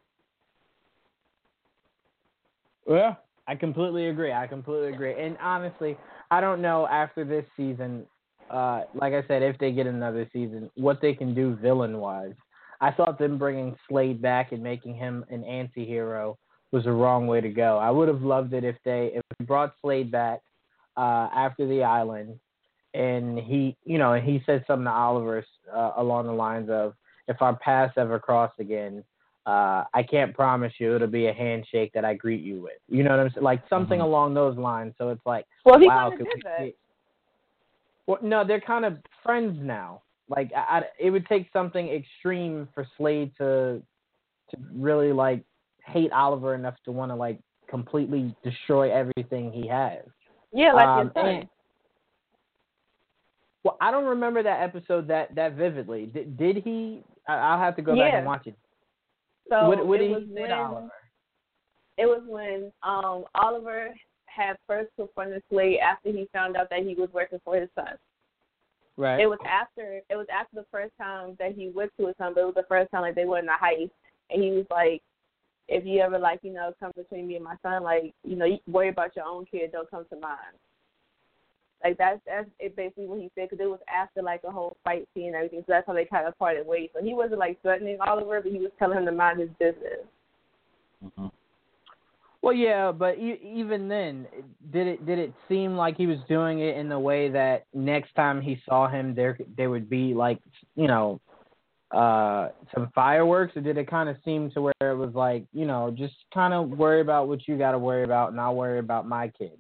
[2.89, 3.17] Yeah,
[3.47, 4.33] I completely agree.
[4.33, 5.15] I completely agree.
[5.21, 5.99] And honestly,
[6.31, 8.07] I don't know after this season,
[8.51, 12.35] uh, like I said, if they get another season, what they can do villain wise.
[12.81, 16.39] I thought them bringing Slade back and making him an anti-hero
[16.73, 17.79] was the wrong way to go.
[17.79, 20.41] I would have loved it if they if they brought Slade back
[20.97, 22.39] uh, after the island,
[22.95, 25.45] and he, you know, and he said something to Oliver
[25.75, 26.95] uh, along the lines of,
[27.27, 29.03] "If our paths ever cross again,
[29.47, 32.79] uh, I can't promise you it'll be a handshake that I greet you with.
[32.89, 33.45] You know what I'm saying?
[33.45, 34.05] Like something Mhm.
[34.05, 34.95] along those lines.
[34.99, 36.59] So it's like, Well, he wow, kind could of we did that.
[36.61, 36.75] see-
[38.07, 40.03] Well, no, they're kind of friends now.
[40.29, 43.83] Like, I, I, it would take something extreme for Slade to
[44.51, 45.45] to really like
[45.89, 50.05] hate Oliver enough to want to like completely destroy everything he has.
[50.53, 51.27] Yeah, like Um, your son.
[51.27, 51.49] and-
[53.65, 56.07] Well, I don't remember that episode that that vividly.
[56.07, 57.03] Did, did he?
[57.29, 58.55] I, I'll have to go back and watch it.
[59.49, 60.89] So what what it was he when Oliver?
[61.97, 63.95] it was when um Oliver
[64.27, 67.97] had first confronted Slade after he found out that he was working for his son.
[68.97, 69.21] Right.
[69.21, 72.33] It was after it was after the first time that he went to his son,
[72.35, 73.91] but it was the first time like they were in a heist,
[74.31, 75.03] and he was like,
[75.69, 78.47] "If you ever like you know come between me and my son, like you know
[78.47, 80.57] you worry about your own kid, don't come to mine."
[81.85, 84.77] Like that's that's it basically what he said because it was after like a whole
[84.83, 86.91] fight scene and everything, so that's how they kind of parted ways.
[86.93, 90.01] So he wasn't like threatening Oliver, but he was telling him to mind his business.
[91.17, 91.27] hmm
[92.43, 94.27] Well, yeah, but e- even then,
[94.73, 98.13] did it did it seem like he was doing it in the way that next
[98.17, 100.41] time he saw him, there there would be like
[100.75, 101.21] you know,
[101.91, 105.65] uh, some fireworks, or did it kind of seem to where it was like you
[105.67, 108.79] know, just kind of worry about what you got to worry about, and I'll worry
[108.79, 109.59] about my kid.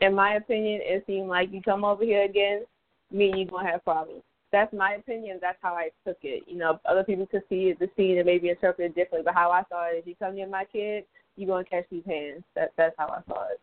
[0.00, 2.64] in my opinion, it seemed like you come over here again,
[3.10, 4.22] me and you gonna have problems.
[4.52, 5.38] That's my opinion.
[5.40, 6.44] That's how I took it.
[6.48, 9.22] You know, other people could see it, the scene, and maybe interpret it differently.
[9.24, 11.04] But how I saw it is, you come near my kid,
[11.36, 12.42] you gonna catch these hands.
[12.54, 13.60] That that's how I saw it.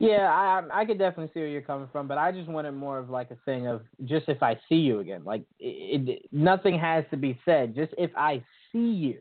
[0.00, 2.98] Yeah, I I could definitely see where you're coming from, but I just wanted more
[2.98, 6.78] of like a thing of just if I see you again, like it, it nothing
[6.78, 7.74] has to be said.
[7.74, 8.42] Just if I
[8.72, 9.18] see you,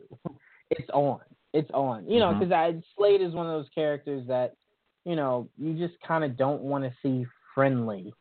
[0.71, 1.19] it's on.
[1.53, 2.09] It's on.
[2.09, 4.55] You know, because I Slade is one of those characters that
[5.03, 8.13] you know you just kind of don't want to see friendly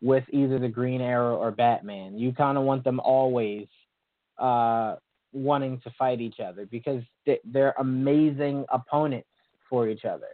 [0.00, 2.16] with either the Green Arrow or Batman.
[2.16, 3.66] You kind of want them always
[4.38, 4.96] uh,
[5.32, 9.26] wanting to fight each other because they, they're amazing opponents
[9.68, 10.28] for each other.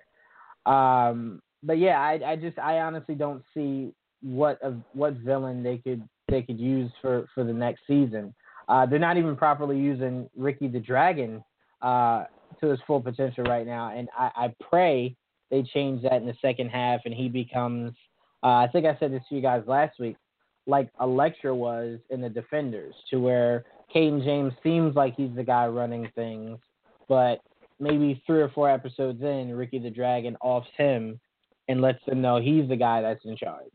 [0.71, 3.93] Um, but yeah, I, I just I honestly don't see
[4.23, 8.35] what of what villain they could they could use for for the next season.
[8.69, 11.43] Uh, they're not even properly using Ricky the Dragon
[11.83, 12.25] uh,
[12.61, 15.17] to his full potential right now, and I, I pray
[15.51, 17.93] they change that in the second half and he becomes.
[18.43, 20.17] Uh, I think I said this to you guys last week,
[20.67, 25.67] like Elektra was in the Defenders, to where Cayden James seems like he's the guy
[25.67, 26.59] running things,
[27.09, 27.41] but
[27.81, 31.19] maybe three or four episodes in, Ricky the Dragon offs him
[31.69, 33.73] and lets them know he's the guy that's in charge.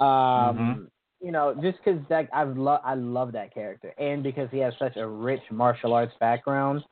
[0.00, 0.88] Um,
[1.20, 4.74] You know, just because that I love I love that character, and because he has
[4.78, 6.84] such a rich martial arts background,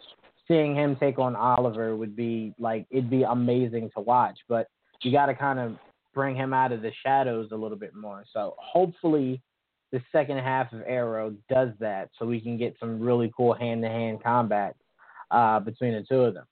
[0.48, 4.38] seeing him take on Oliver would be like it'd be amazing to watch.
[4.48, 4.68] But
[5.02, 5.76] you got to kind of
[6.14, 8.24] bring him out of the shadows a little bit more.
[8.32, 9.42] So hopefully,
[9.90, 13.82] the second half of Arrow does that, so we can get some really cool hand
[13.82, 14.74] to hand combat
[15.30, 16.46] uh, between the two of them.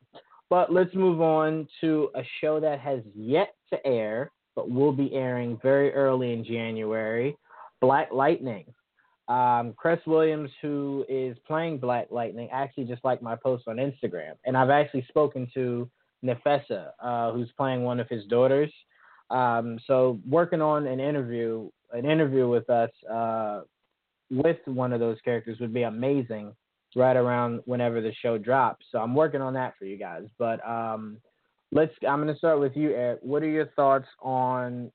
[0.51, 5.15] But let's move on to a show that has yet to air, but will be
[5.15, 7.37] airing very early in January.
[7.81, 8.67] Black Lightning.
[9.29, 14.33] Um, Cress Williams, who is playing Black Lightning, actually just liked my post on Instagram,
[14.45, 15.89] and I've actually spoken to
[16.25, 18.73] Nafessa, uh, who's playing one of his daughters.
[19.31, 23.61] Um, so working on an interview, an interview with us uh,
[24.31, 26.53] with one of those characters would be amazing.
[26.97, 30.25] Right around whenever the show drops, so I'm working on that for you guys.
[30.39, 31.19] But um,
[31.71, 31.93] let's.
[32.09, 33.21] I'm going to start with you, Eric.
[33.23, 34.91] What are your thoughts on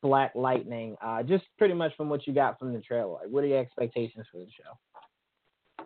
[0.00, 0.96] Black Lightning?
[1.02, 3.14] Uh, just pretty much from what you got from the trailer.
[3.14, 5.84] Like, what are your expectations for the show?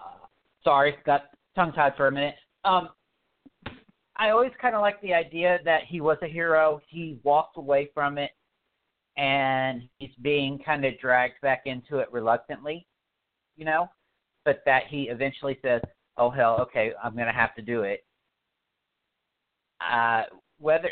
[0.00, 0.26] Uh,
[0.64, 1.24] sorry, got
[1.54, 2.36] tongue tied for a minute.
[2.64, 2.88] Um,
[4.16, 6.80] I always kind of like the idea that he was a hero.
[6.88, 8.30] He walked away from it,
[9.18, 12.86] and he's being kind of dragged back into it reluctantly,
[13.60, 13.88] you know.
[14.44, 15.82] But that he eventually says,
[16.16, 18.04] "Oh hell, okay, I'm gonna have to do it."
[19.80, 20.24] Uh,
[20.58, 20.90] whether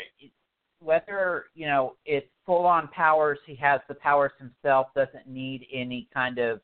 [0.79, 6.07] whether you know it's full on powers, he has the powers himself, doesn't need any
[6.13, 6.61] kind of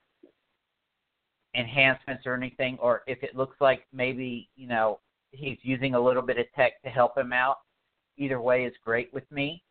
[1.56, 5.00] enhancements or anything, or if it looks like maybe you know
[5.32, 7.58] he's using a little bit of tech to help him out.
[8.18, 9.62] Either way is great with me.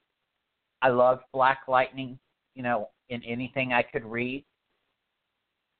[0.82, 2.18] I love Black Lightning,
[2.54, 4.44] you know, in anything I could read.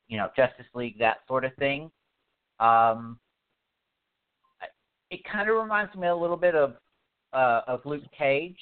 [0.09, 1.91] You know, Justice League, that sort of thing.
[2.61, 3.19] Um,
[5.11, 6.75] it kind of reminds me a little bit of
[7.33, 8.59] uh, of Luke Cage,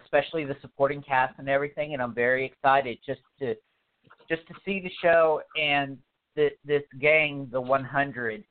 [0.00, 1.94] especially the supporting cast and everything.
[1.94, 3.54] And I'm very excited just to
[4.28, 5.98] just to see the show and
[6.36, 8.44] the, this gang, the 100.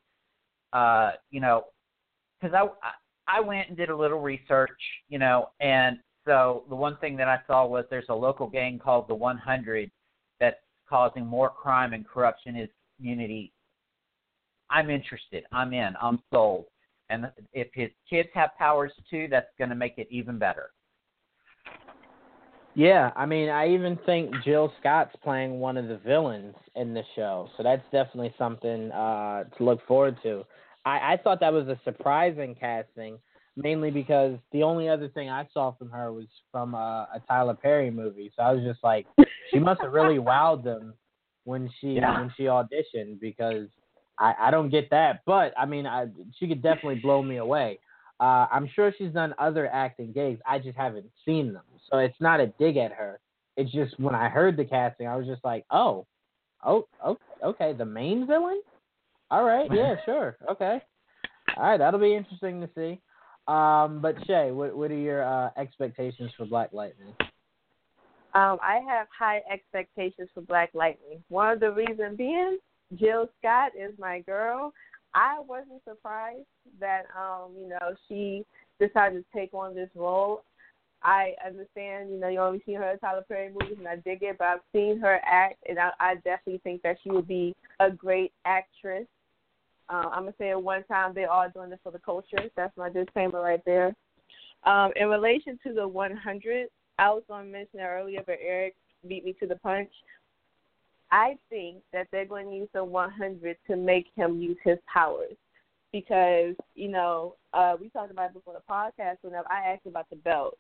[0.72, 1.66] Uh, you know,
[2.42, 2.68] because I
[3.28, 4.72] I went and did a little research,
[5.08, 8.80] you know, and so the one thing that I saw was there's a local gang
[8.80, 9.92] called the 100 that's
[10.88, 13.54] causing more crime and corruption in his community.
[14.70, 15.44] I'm interested.
[15.52, 15.94] I'm in.
[16.02, 16.66] I'm sold.
[17.10, 20.72] And if his kids have powers too, that's going to make it even better.
[22.76, 27.04] Yeah, I mean, I even think Jill Scott's playing one of the villains in the
[27.16, 30.44] show, so that's definitely something uh, to look forward to.
[30.84, 33.20] I, I thought that was a surprising casting,
[33.56, 37.54] mainly because the only other thing I saw from her was from uh, a Tyler
[37.54, 38.32] Perry movie.
[38.36, 39.06] So I was just like,
[39.52, 40.94] she must have really wowed them
[41.46, 42.20] when she yeah.
[42.20, 43.68] when she auditioned because
[44.20, 45.22] I, I don't get that.
[45.26, 46.08] But I mean, I
[46.40, 47.80] she could definitely blow me away.
[48.20, 50.40] Uh, I'm sure she's done other acting gigs.
[50.46, 53.20] I just haven't seen them, so it's not a dig at her.
[53.58, 56.08] It's just when I heard the casting, I was just like, oh,
[56.66, 58.62] oh, okay, okay, the main villain.
[59.30, 60.82] All right, yeah, sure, okay.
[61.58, 63.02] All right, that'll be interesting to see.
[63.48, 67.14] Um, but Shay, what what are your uh, expectations for Black Lightning?
[68.36, 71.24] Um, I have high expectations for Black Lightning.
[71.30, 72.58] One of the reasons being,
[72.96, 74.74] Jill Scott is my girl.
[75.14, 76.48] I wasn't surprised
[76.80, 78.44] that um, you know, she
[78.80, 80.44] decided to take on this role.
[81.04, 84.24] I understand, you know, you only see her in Tyler Perry movies, and I dig
[84.24, 84.38] it.
[84.40, 87.92] But I've seen her act, and I, I definitely think that she would be a
[87.92, 89.06] great actress.
[89.90, 91.14] Uh, I'm gonna say it one time.
[91.14, 92.50] They're all doing this for the culture.
[92.56, 93.96] That's my disclaimer right there.
[94.64, 96.68] Um, in relation to the 100,
[96.98, 98.76] I was to mention it earlier, but Eric
[99.08, 99.90] beat me to the punch.
[101.12, 105.36] I think that they're going to use the 100 to make him use his powers
[105.92, 109.18] because you know uh, we talked about it before the podcast.
[109.22, 110.58] Whenever I asked about the belt,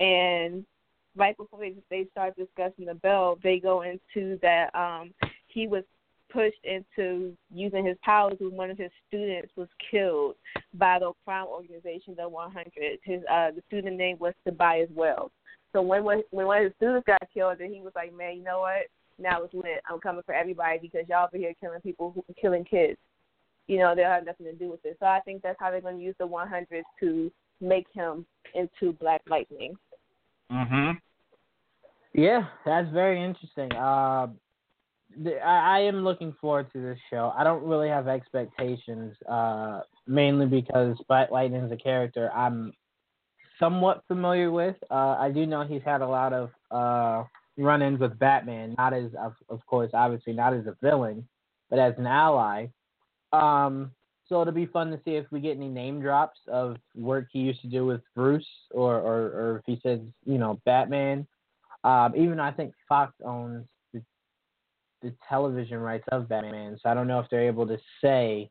[0.00, 0.66] and
[1.14, 5.14] right before they they start discussing the belt, they go into that um,
[5.46, 5.84] he was
[6.30, 10.34] pushed into using his powers when one of his students was killed
[10.74, 12.72] by the crime organization, the 100.
[13.02, 15.30] His uh, the student name was Tobias Wells.
[15.72, 18.44] So when when one of his students got killed, then he was like, man, you
[18.44, 18.86] know what?
[19.18, 19.82] Now it's lit.
[19.90, 22.98] I'm coming for everybody because y'all over here killing people, who killing kids.
[23.66, 24.96] You know, they'll have nothing to do with it.
[25.00, 28.24] So I think that's how they're going to use the 100 to make him
[28.54, 29.76] into Black Lightning.
[30.52, 31.00] Mhm.
[32.12, 33.72] Yeah, that's very interesting.
[33.72, 34.28] Uh,
[35.44, 37.32] I, I am looking forward to this show.
[37.36, 42.72] I don't really have expectations, uh, mainly because Lightning is a character I'm
[43.58, 44.76] somewhat familiar with.
[44.90, 47.24] Uh, I do know he's had a lot of uh,
[47.56, 51.26] run-ins with Batman, not as, of, of course, obviously not as a villain,
[51.70, 52.66] but as an ally.
[53.32, 53.92] Um,
[54.28, 57.38] so it'll be fun to see if we get any name drops of work he
[57.40, 61.26] used to do with Bruce, or or, or if he says, you know, Batman.
[61.84, 63.66] Um, even I think Fox owns
[65.06, 68.50] the television rights of Batman, so I don't know if they're able to say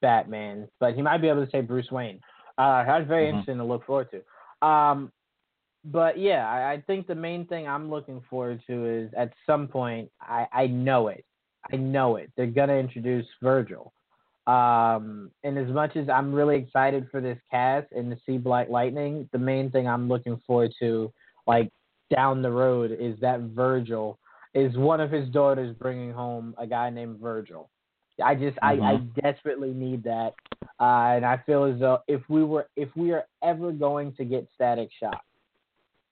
[0.00, 2.20] Batman, but he might be able to say Bruce Wayne.
[2.58, 3.38] Uh, that's very mm-hmm.
[3.38, 4.66] interesting to look forward to.
[4.66, 5.12] Um,
[5.84, 9.66] but yeah, I, I think the main thing I'm looking forward to is at some
[9.66, 11.24] point I, I know it.
[11.72, 12.30] I know it.
[12.36, 13.92] They're gonna introduce Virgil.
[14.46, 18.68] Um, and as much as I'm really excited for this cast and to see Black
[18.68, 21.12] Lightning, the main thing I'm looking forward to,
[21.46, 21.70] like
[22.14, 24.18] down the road, is that Virgil
[24.54, 27.70] is one of his daughters bringing home a guy named Virgil.
[28.22, 28.82] I just mm-hmm.
[28.82, 29.20] I, I mm-hmm.
[29.20, 30.34] desperately need that,
[30.78, 34.24] uh, and I feel as though if we were if we are ever going to
[34.24, 35.22] get Static Shock,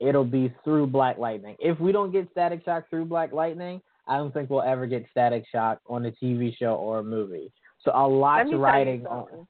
[0.00, 1.56] it'll be through Black Lightning.
[1.58, 5.06] If we don't get Static Shock through Black Lightning, I don't think we'll ever get
[5.10, 7.52] Static Shock on a TV show or a movie.
[7.80, 9.46] So a lot's riding on.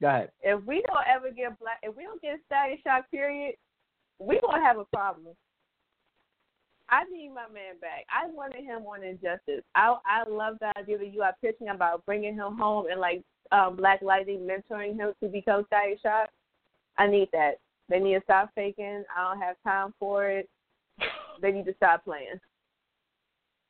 [0.00, 0.30] Go ahead.
[0.42, 3.54] If we don't ever get black, if we don't get Static Shock, period,
[4.18, 5.34] we gonna have a problem.
[6.90, 8.04] I need my man back.
[8.10, 9.64] I wanted him on Injustice.
[9.74, 13.22] I I love the idea that you are pitching about bringing him home and like
[13.52, 16.30] um, Black Lightning mentoring him to become Static Shock.
[16.98, 17.58] I need that.
[17.88, 19.04] They need to stop faking.
[19.16, 20.48] I don't have time for it.
[21.40, 22.38] They need to stop playing.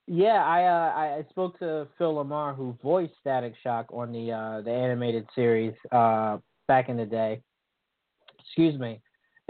[0.07, 4.61] Yeah, I uh, I spoke to Phil LaMarr who voiced Static Shock on the uh,
[4.63, 7.41] the animated series uh, back in the day.
[8.41, 9.01] Excuse me,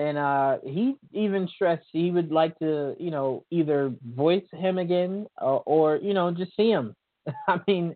[0.01, 5.27] and uh, he even stressed he would like to, you know, either voice him again
[5.39, 6.97] or, or you know just see him.
[7.49, 7.95] I mean,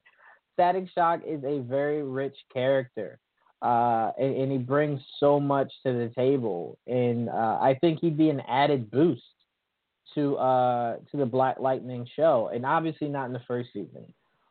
[0.53, 3.19] Static Shock is a very rich character,
[3.63, 8.19] uh, and, and he brings so much to the table, and uh, I think he'd
[8.19, 9.23] be an added boost
[10.15, 14.05] to uh to the Black Lightning show, and obviously not in the first season,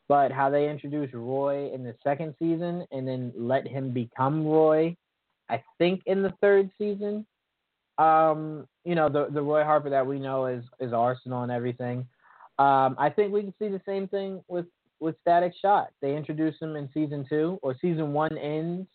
[0.07, 4.97] but how they introduced Roy in the second season, and then let him become Roy,
[5.49, 7.27] I think in the third season.
[7.97, 12.07] Um, you know the the Roy Harper that we know is is Arsenal and everything.
[12.59, 14.65] Um, I think we can see the same thing with
[14.99, 15.89] with Static Shock.
[16.01, 18.87] They introduce him in season two, or season one ends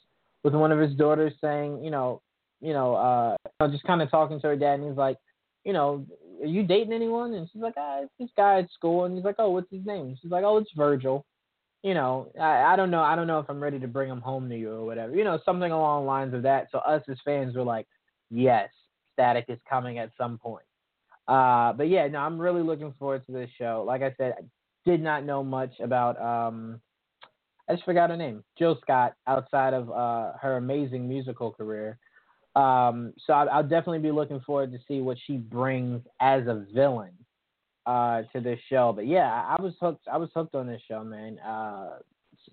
[0.42, 2.22] with one of his daughters saying, you know,
[2.60, 5.18] you know, uh, just kind of talking to her dad, and he's like,
[5.64, 6.06] you know,
[6.40, 7.34] are you dating anyone?
[7.34, 9.04] And she's like, ah, it's this guy at school.
[9.04, 10.16] And he's like, oh, what's his name?
[10.20, 11.24] She's like, oh, it's Virgil.
[11.82, 13.02] You know, I, I don't know.
[13.02, 15.14] I don't know if I'm ready to bring him home to you or whatever.
[15.14, 16.68] You know, something along the lines of that.
[16.72, 17.86] So us as fans were like,
[18.30, 18.68] yes,
[19.18, 20.64] Static is coming at some point.
[21.26, 23.84] Uh, but yeah, no, I'm really looking forward to this show.
[23.86, 24.42] Like I said, I
[24.88, 26.20] did not know much about.
[26.20, 26.80] Um,
[27.68, 31.98] I just forgot her name, Jill Scott, outside of uh, her amazing musical career.
[32.56, 36.64] Um, so I, will definitely be looking forward to see what she brings as a
[36.72, 37.12] villain
[37.84, 38.92] uh, to this show.
[38.94, 40.08] But yeah, I, was hooked.
[40.10, 41.38] I was hooked on this show, man.
[41.40, 41.98] Uh,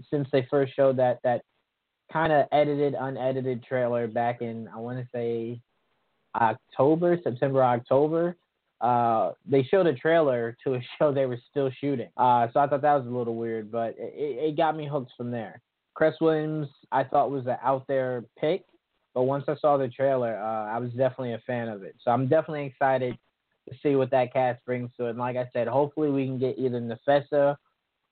[0.09, 1.43] since they first showed that that
[2.11, 5.61] kind of edited, unedited trailer back in I want to say
[6.35, 8.35] October, September, October.
[8.81, 12.09] Uh, they showed a trailer to a show they were still shooting.
[12.17, 14.13] Uh, so I thought that was a little weird, but it,
[14.49, 15.61] it got me hooked from there.
[15.93, 18.65] Cress Williams, I thought was an out there pick.
[19.13, 21.95] But once I saw the trailer, uh, I was definitely a fan of it.
[22.03, 23.17] So I'm definitely excited
[23.69, 25.11] to see what that cast brings to it.
[25.11, 27.55] And like I said, hopefully we can get either Nafessa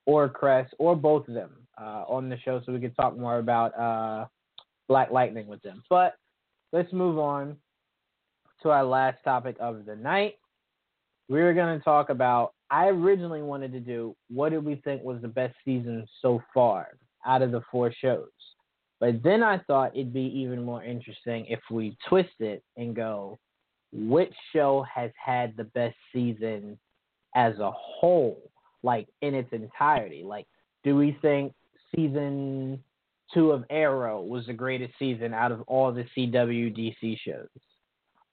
[0.05, 3.39] or Cress or both of them uh, on the show so we can talk more
[3.39, 4.27] about uh,
[4.87, 5.83] Black Lightning with them.
[5.89, 6.15] But
[6.71, 7.57] let's move on
[8.63, 10.35] to our last topic of the night.
[11.29, 12.53] We're going to talk about.
[12.69, 16.87] I originally wanted to do what did we think was the best season so far
[17.25, 18.29] out of the four shows.
[18.99, 23.37] But then I thought it'd be even more interesting if we twist it and go,
[23.91, 26.79] which show has had the best season
[27.35, 28.39] as a whole,
[28.81, 30.23] like in its entirety?
[30.23, 30.47] Like,
[30.83, 31.53] do we think
[31.95, 32.83] season
[33.33, 37.47] two of Arrow was the greatest season out of all the CW DC shows?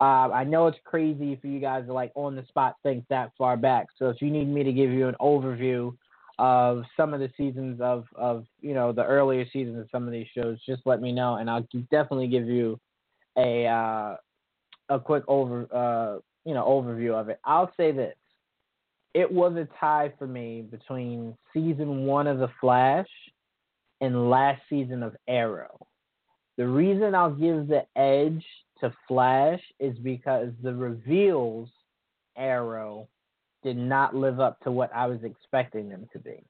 [0.00, 3.32] Uh, I know it's crazy for you guys to like on the spot think that
[3.36, 3.88] far back.
[3.98, 5.94] So if you need me to give you an overview
[6.38, 10.12] of some of the seasons of of you know the earlier seasons of some of
[10.12, 12.80] these shows, just let me know, and I'll definitely give you
[13.36, 14.16] a uh,
[14.88, 17.38] a quick over uh, you know overview of it.
[17.44, 18.16] I'll say this:
[19.12, 23.08] it was a tie for me between season one of The Flash
[24.00, 25.86] and last season of Arrow.
[26.56, 28.44] The reason I'll give the edge
[28.80, 31.68] to Flash is because the reveals
[32.36, 33.08] Arrow
[33.62, 36.42] did not live up to what I was expecting them to be.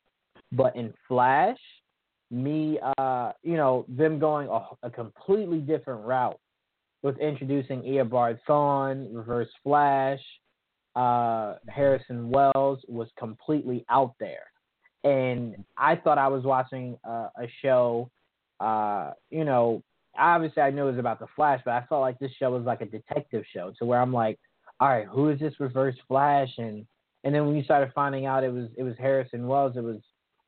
[0.52, 1.58] But in Flash,
[2.30, 6.38] me, uh, you know, them going a, a completely different route
[7.02, 10.20] with introducing Eobard Thawne, Reverse Flash,
[10.96, 14.44] uh, Harrison Wells was completely out there.
[15.02, 18.10] And I thought I was watching uh, a show,
[18.60, 19.82] uh, you know,
[20.18, 22.64] obviously I knew it was about the Flash, but I felt like this show was
[22.64, 24.38] like a detective show to where I'm like,
[24.80, 26.50] all right, who is this Reverse Flash?
[26.58, 26.86] And
[27.22, 30.00] and then when you started finding out it was it was Harrison Wells, it was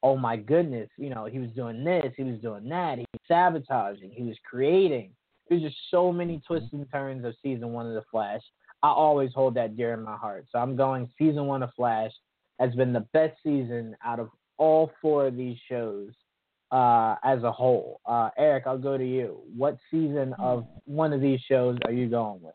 [0.03, 3.21] oh my goodness, you know, he was doing this, he was doing that, he was
[3.29, 5.13] sabotaging, he was creating.
[5.49, 8.41] There's just so many twists and turns of season one of The Flash.
[8.83, 10.47] I always hold that dear in my heart.
[10.51, 12.11] So I'm going season one of Flash
[12.59, 16.13] has been the best season out of all four of these shows
[16.73, 18.01] uh, as a whole.
[18.07, 19.41] Uh, Eric, I'll go to you.
[19.55, 22.55] What season of one of these shows are you going with?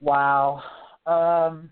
[0.00, 0.62] Wow.
[1.04, 1.70] Um,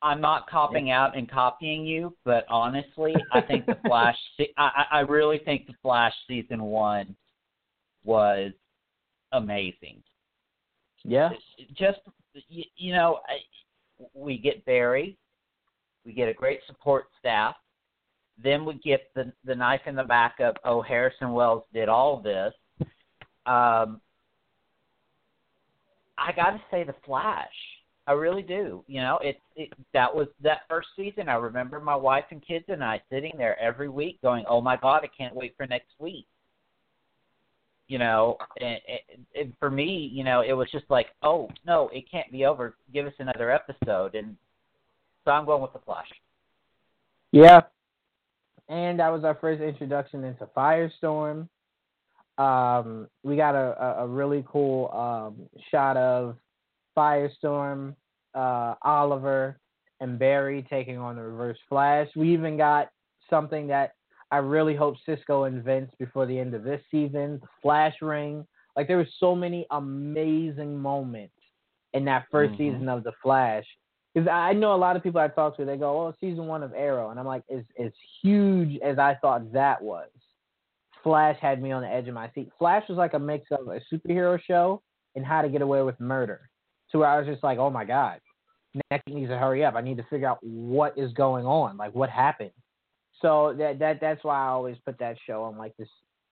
[0.00, 4.16] I'm not copying out and copying you, but honestly, I think the Flash.
[4.56, 7.14] I I really think the Flash season one
[8.02, 8.52] was
[9.32, 10.02] amazing.
[11.04, 11.30] Yeah.
[11.74, 12.00] Just
[12.48, 13.20] you, you know,
[14.14, 15.16] we get Barry,
[16.04, 17.54] we get a great support staff,
[18.42, 22.20] then we get the the knife in the back of oh Harrison Wells did all
[22.20, 22.52] this.
[23.44, 24.00] Um,
[26.18, 27.48] I got to say the Flash.
[28.06, 28.84] I really do.
[28.88, 31.28] You know, it, it that was that first season.
[31.28, 34.76] I remember my wife and kids and I sitting there every week, going, "Oh my
[34.76, 36.26] God, I can't wait for next week."
[37.92, 38.78] You know, and,
[39.38, 42.74] and, for me, you know, it was just like, "Oh no, it can't be over.
[42.90, 44.34] Give us another episode." And
[45.26, 46.08] so I'm going with the Flash.
[47.32, 47.60] Yeah,
[48.70, 51.50] and that was our first introduction into Firestorm.
[52.38, 56.36] Um, we got a, a, a really cool um, shot of
[56.96, 57.94] Firestorm,
[58.34, 59.58] uh, Oliver,
[60.00, 62.08] and Barry taking on the Reverse Flash.
[62.16, 62.90] We even got
[63.28, 63.96] something that
[64.32, 68.46] I really hope Cisco invents before the end of this season: the Flash Ring.
[68.74, 71.34] Like there were so many amazing moments
[71.92, 72.56] in that 1st mm-hmm.
[72.56, 73.64] season of the Flash.
[74.14, 76.62] Because I know a lot of people I talk to, they go, "Oh, season one
[76.62, 80.08] of Arrow," and I'm like, "As as huge as I thought that was,
[81.02, 82.50] Flash had me on the edge of my seat.
[82.58, 84.82] Flash was like a mix of a superhero show
[85.14, 86.48] and How to Get Away with Murder."
[86.92, 88.20] to where I was just like, oh my god,
[88.90, 89.74] next needs to hurry up.
[89.74, 92.50] I need to figure out what is going on, like what happened.
[93.22, 95.88] So that that that's why I always put that show on like this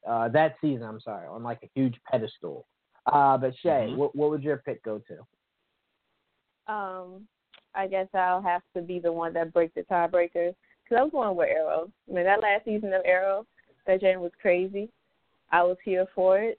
[0.06, 0.82] uh, that season.
[0.82, 2.66] I'm sorry, on like a huge pedestal.
[3.06, 3.96] Uh, but Shay, mm-hmm.
[3.96, 6.72] what what would your pick go to?
[6.72, 7.26] Um,
[7.74, 11.12] I guess I'll have to be the one that breaks the tiebreakers because I was
[11.12, 11.90] going with Arrow.
[12.08, 13.46] I mean, that last season of Arrow,
[13.86, 14.88] that Jane was crazy.
[15.52, 16.58] I was here for it.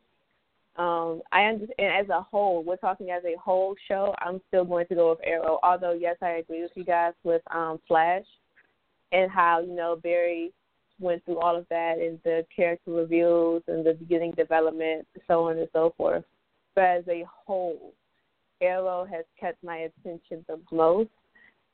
[0.77, 4.15] Um, I understand as a whole, we're talking as a whole show.
[4.19, 5.59] I'm still going to go with Arrow.
[5.63, 8.23] Although yes, I agree with you guys with um, Flash
[9.12, 10.51] and how you know Barry
[10.99, 15.57] went through all of that and the character reveals and the beginning development, so on
[15.57, 16.24] and so forth.
[16.76, 17.93] But as a whole,
[18.62, 21.09] Arrow has kept my attention the most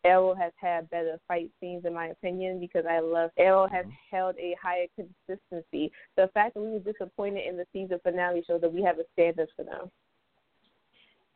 [0.07, 4.15] Arrow has had better fight scenes in my opinion because I love Arrow has mm-hmm.
[4.15, 5.91] held a higher consistency.
[6.15, 9.03] The fact that we were disappointed in the season finale shows that we have a
[9.13, 9.91] standard for them.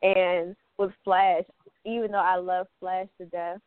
[0.02, 1.44] And with Flash,
[1.84, 3.60] even though I love Flash to death,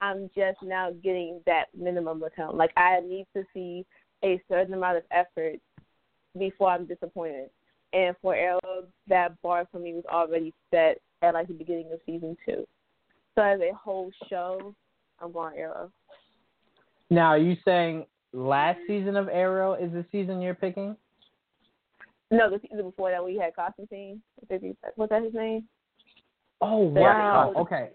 [0.00, 2.56] I'm just now getting that minimum him.
[2.56, 3.84] Like I need to see
[4.24, 5.60] a certain amount of effort
[6.38, 7.50] before I'm disappointed.
[7.92, 12.00] And for Arrow, that bar for me was already set at like the beginning of
[12.06, 12.66] season two.
[13.34, 14.74] So as a whole show,
[15.20, 15.90] I'm going Arrow.
[17.10, 20.96] Now, are you saying last season of Arrow is the season you're picking?
[22.30, 24.20] No, the season before that we had Constantine.
[24.96, 25.64] Was that his name?
[26.60, 27.54] Oh wow.
[27.56, 27.90] Okay.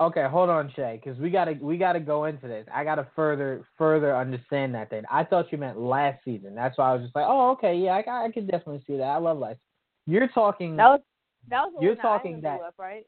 [0.00, 2.66] Okay, hold on, Shay, because we gotta we gotta go into this.
[2.72, 4.90] I gotta further further understand that.
[4.90, 5.04] thing.
[5.08, 6.54] I thought you meant last season.
[6.54, 9.04] That's why I was just like, oh, okay, yeah, I I could definitely see that.
[9.04, 9.58] I love last.
[10.06, 10.76] You're talking.
[10.76, 11.00] That was
[11.48, 13.06] that was you're talking that up, right?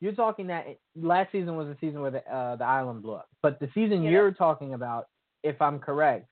[0.00, 3.28] You're talking that last season was the season where the uh, the island blew up,
[3.42, 4.10] but the season yeah.
[4.10, 5.08] you're talking about,
[5.44, 6.28] if I'm correct,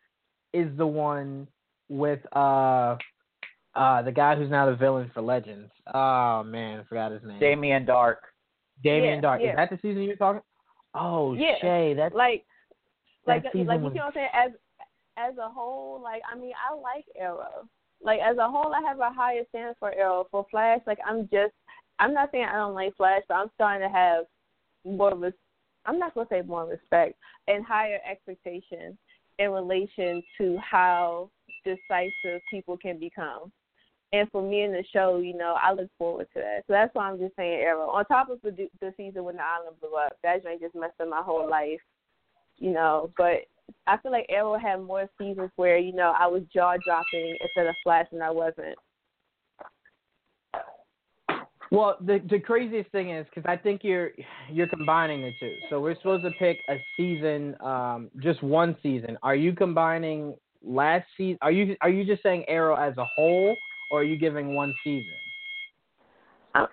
[0.54, 1.46] is the one
[1.90, 2.96] with uh
[3.74, 5.70] uh the guy who's now the villain for Legends.
[5.92, 7.38] Oh man, I forgot his name.
[7.38, 8.16] Damien Darhk.
[8.82, 9.40] Damien yeah, Darhk.
[9.42, 9.50] Yeah.
[9.50, 10.42] Is that the season you're talking?
[10.94, 11.54] Oh, yeah.
[11.60, 12.44] Shay, that's like
[13.26, 13.94] like that like you was...
[13.94, 14.50] know what I'm saying as
[15.16, 17.68] as a whole, like I mean, I like Arrow.
[18.02, 20.26] Like as a whole, I have a higher standard for Arrow.
[20.30, 21.52] For Flash, like I'm just
[21.98, 24.24] I'm not saying I don't like Flash, but I'm starting to have
[24.84, 25.32] more res-
[25.84, 27.16] I'm not gonna say more respect
[27.48, 28.96] and higher expectations
[29.38, 31.30] in relation to how
[31.64, 33.52] decisive people can become.
[34.12, 36.64] And for me in the show, you know, I look forward to that.
[36.66, 37.90] So that's why I'm just saying Arrow.
[37.90, 41.08] On top of the the season when the island blew up, that just messed up
[41.08, 41.80] my whole life,
[42.56, 43.10] you know.
[43.18, 43.42] But
[43.86, 47.66] I feel like Arrow had more seasons where you know I was jaw dropping instead
[47.66, 48.76] of Flash, and I wasn't.
[51.70, 54.12] Well, the the craziest thing is because I think you're
[54.50, 55.54] you're combining the two.
[55.68, 59.18] So we're supposed to pick a season, um, just one season.
[59.22, 61.38] Are you combining last season?
[61.42, 63.54] Are you are you just saying Arrow as a whole,
[63.90, 65.12] or are you giving one season?
[66.54, 66.66] I'm,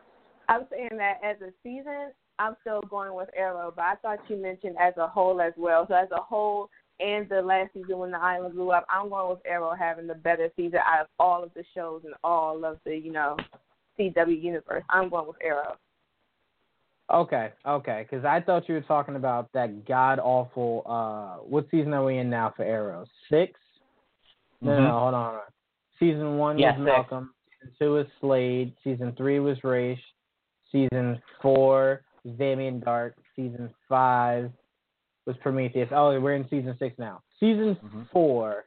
[0.50, 4.38] I'm saying that as a season, I'm still going with Arrow, but I thought you
[4.38, 5.86] mentioned as a whole as well.
[5.88, 6.70] So as a whole,
[7.00, 10.16] and the last season when the island blew up, I'm going with Arrow having the
[10.16, 13.38] better season out of all of the shows and all of the you know
[14.00, 14.84] CW universe.
[14.90, 15.78] I'm going with Arrow.
[17.14, 20.82] Okay, okay, because I thought you were talking about that god awful.
[20.86, 23.06] Uh, what season are we in now for Arrow?
[23.30, 23.60] 6
[24.62, 24.76] No, Mhm.
[24.76, 25.42] no, no, hold on.
[25.99, 26.76] Season one was.
[26.80, 27.34] Malcolm.
[27.61, 28.73] Season two was Slade.
[28.84, 29.97] Season three was Ra's.
[30.72, 33.13] Season four was Damien Darhk.
[33.35, 34.51] Season five
[35.26, 35.89] was Prometheus.
[35.91, 37.22] Oh, we're in season six now.
[37.39, 38.09] Season Mhm.
[38.11, 38.65] four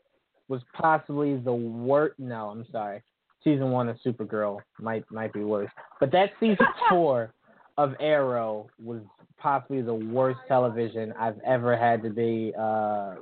[0.49, 2.19] was possibly the worst.
[2.19, 3.03] No, I'm sorry.
[3.45, 7.33] Season one of Supergirl might might be worse, but that season four
[7.77, 9.01] of Arrow was
[9.37, 13.15] possibly the worst television I've ever had to be uh,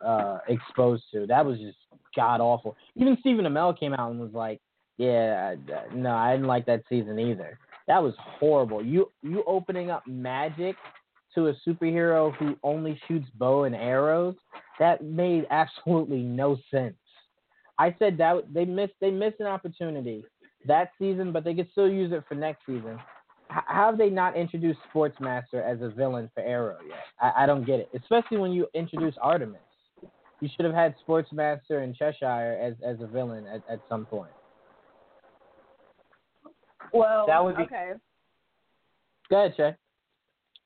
[0.00, 1.26] uh, exposed to.
[1.26, 1.78] That was just
[2.14, 2.76] god awful.
[2.96, 4.60] Even Stephen Amell came out and was like,
[4.98, 5.54] "Yeah,
[5.94, 7.58] no, I didn't like that season either.
[7.88, 8.84] That was horrible.
[8.84, 10.76] You you opening up magic
[11.34, 14.34] to a superhero who only shoots bow and arrows.
[14.78, 16.94] That made absolutely no sense.
[17.78, 20.24] I said that they missed they missed an opportunity
[20.66, 22.98] that season, but they could still use it for next season.
[23.48, 26.98] How have they not introduced Sportsmaster as a villain for Arrow yet?
[27.20, 27.90] I, I don't get it.
[27.94, 29.60] Especially when you introduce Artemis,
[30.42, 34.32] you should have had Sportsmaster and Cheshire as as a villain at, at some point.
[36.92, 37.92] Well, That would be- okay.
[39.30, 39.76] Go ahead, Shay.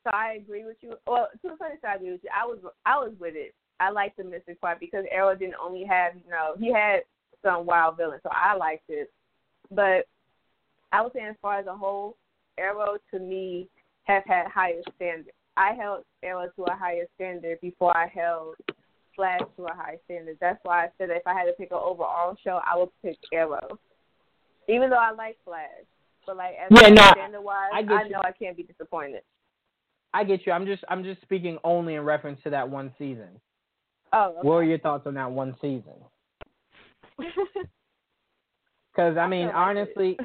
[0.02, 0.94] So I agree with you.
[1.06, 2.30] Well, to a certain extent, I agree with you.
[2.34, 3.54] I was I was with it.
[3.78, 7.00] I liked the mystic part because Arrow didn't only have you know he had
[7.44, 9.12] some wild villains, so I liked it.
[9.70, 10.06] But
[10.90, 12.16] I was saying, as far as a whole,
[12.56, 13.68] Arrow to me
[14.04, 15.36] have had higher standards.
[15.58, 18.54] I held Arrow to a higher standard before I held
[19.16, 20.36] Flash to a higher standard.
[20.40, 23.18] That's why I said if I had to pick an overall show, I would pick
[23.32, 23.78] Arrow.
[24.68, 25.68] Even though I like Flash,
[26.26, 29.22] but like as Yeah, no, standard wise, I I, know I can't be disappointed.
[30.12, 30.52] I get you.
[30.52, 33.28] I'm just I'm just speaking only in reference to that one season.
[34.12, 34.36] Oh, okay.
[34.42, 35.94] What were your thoughts on that one season?
[38.96, 40.16] Because I mean, honestly,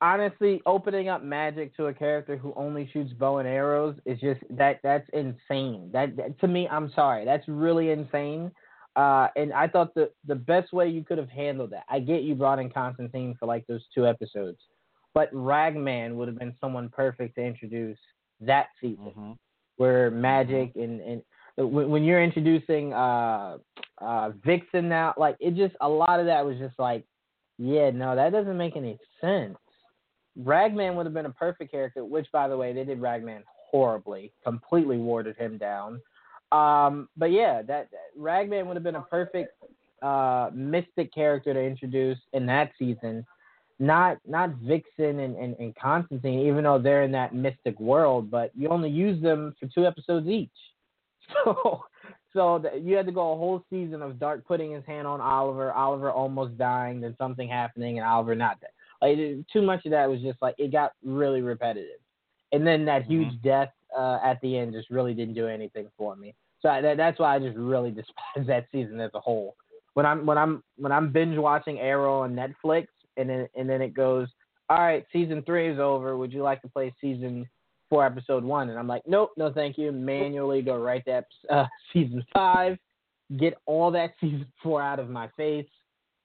[0.00, 4.40] honestly, opening up magic to a character who only shoots bow and arrows is just
[4.50, 5.90] that that's insane.
[5.92, 8.50] That, that to me, I'm sorry, that's really insane.
[8.94, 11.84] Uh, and I thought the the best way you could have handled that.
[11.88, 14.58] I get you brought in Constantine for like those two episodes,
[15.14, 17.98] but Ragman would have been someone perfect to introduce
[18.40, 19.32] that season hmm
[19.78, 21.22] where magic and and
[21.56, 23.58] when, when you're introducing uh
[23.98, 27.04] uh Vixen now, like it just a lot of that was just like,
[27.58, 29.56] yeah, no, that doesn't make any sense.
[30.36, 34.32] Ragman would have been a perfect character, which by the way, they did Ragman horribly,
[34.44, 36.00] completely warded him down.
[36.52, 39.52] Um, but yeah, that, Ragman would have been a perfect
[40.02, 43.24] uh mystic character to introduce in that season.
[43.78, 48.50] Not not Vixen and, and, and Constantine, even though they're in that mystic world, but
[48.54, 50.50] you only use them for two episodes each.
[51.44, 51.82] So
[52.36, 55.20] so that you had to go a whole season of Darhk putting his hand on
[55.22, 58.70] Oliver, Oliver almost dying, then something happening, and Oliver not dead.
[59.02, 59.18] Like
[59.52, 62.00] too much of that was just like it got really repetitive,
[62.52, 66.16] and then that huge death uh, at the end just really didn't do anything for
[66.16, 66.34] me.
[66.60, 69.56] So I, that, that's why I just really despise that season as a whole.
[69.94, 73.80] When I'm when I'm when I'm binge watching Arrow on Netflix, and then and then
[73.80, 74.28] it goes,
[74.68, 76.16] all right, season three is over.
[76.16, 77.48] Would you like to play season
[77.88, 78.68] four, episode one?
[78.68, 79.92] And I'm like, nope, no, thank you.
[79.92, 82.76] Manually go right to uh, season five,
[83.38, 85.68] get all that season four out of my face.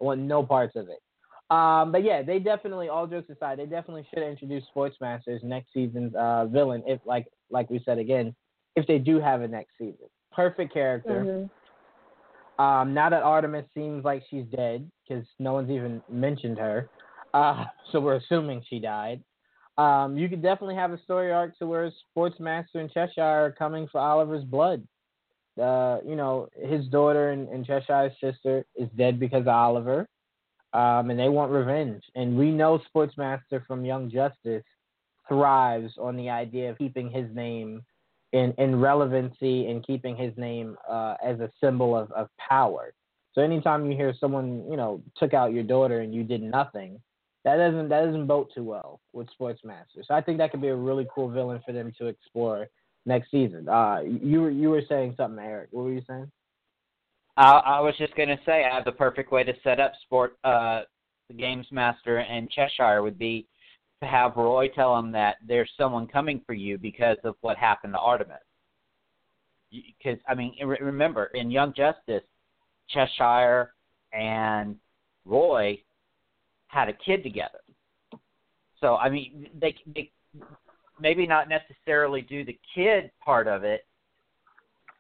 [0.02, 1.02] I want no parts of it.
[1.52, 6.16] Um, but yeah, they definitely, all jokes aside, they definitely should introduce Sportsmasters next season's
[6.16, 6.82] uh, villain.
[6.88, 8.34] If like like we said again,
[8.78, 11.26] if they do have a next season, perfect character.
[11.26, 11.50] Mhm.
[12.64, 16.90] Um, now that Artemis seems like she's dead, because no one's even mentioned her,
[17.34, 19.22] uh, so we're assuming she died.
[19.78, 23.88] Um, you could definitely have a story arc to where Sportsmaster and Cheshire are coming
[23.92, 24.88] for Oliver's blood.
[25.62, 30.08] Uh, you know, his daughter and, and Cheshire's sister is dead because of Oliver,
[30.74, 32.04] um, and they want revenge.
[32.16, 34.64] And we know Sportsmaster from Young Justice
[35.28, 37.84] thrives on the idea of keeping his name
[38.34, 42.94] in, in relevancy and keeping his name uh, as a symbol of, of power.
[43.34, 47.00] So anytime you hear someone, you know, took out your daughter and you did nothing,
[47.44, 50.06] that doesn't that doesn't vote too well with Sportsmaster.
[50.06, 52.68] So I think that could be a really cool villain for them to explore
[53.06, 53.68] next season.
[53.68, 55.70] Uh, you were you were saying something, Eric.
[55.72, 56.32] What were you saying?
[57.38, 59.94] I, I was just going to say I have the perfect way to set up
[60.04, 60.38] sport.
[60.44, 60.82] Uh,
[61.28, 63.48] the games master and Cheshire would be
[64.02, 67.94] to have Roy tell him that there's someone coming for you because of what happened
[67.94, 68.38] to Artemis.
[69.72, 72.24] Because I mean, remember in Young Justice,
[72.90, 73.74] Cheshire
[74.12, 74.76] and
[75.26, 75.80] Roy
[76.68, 77.60] had a kid together.
[78.82, 80.12] So I mean, they, they
[81.00, 83.86] maybe not necessarily do the kid part of it,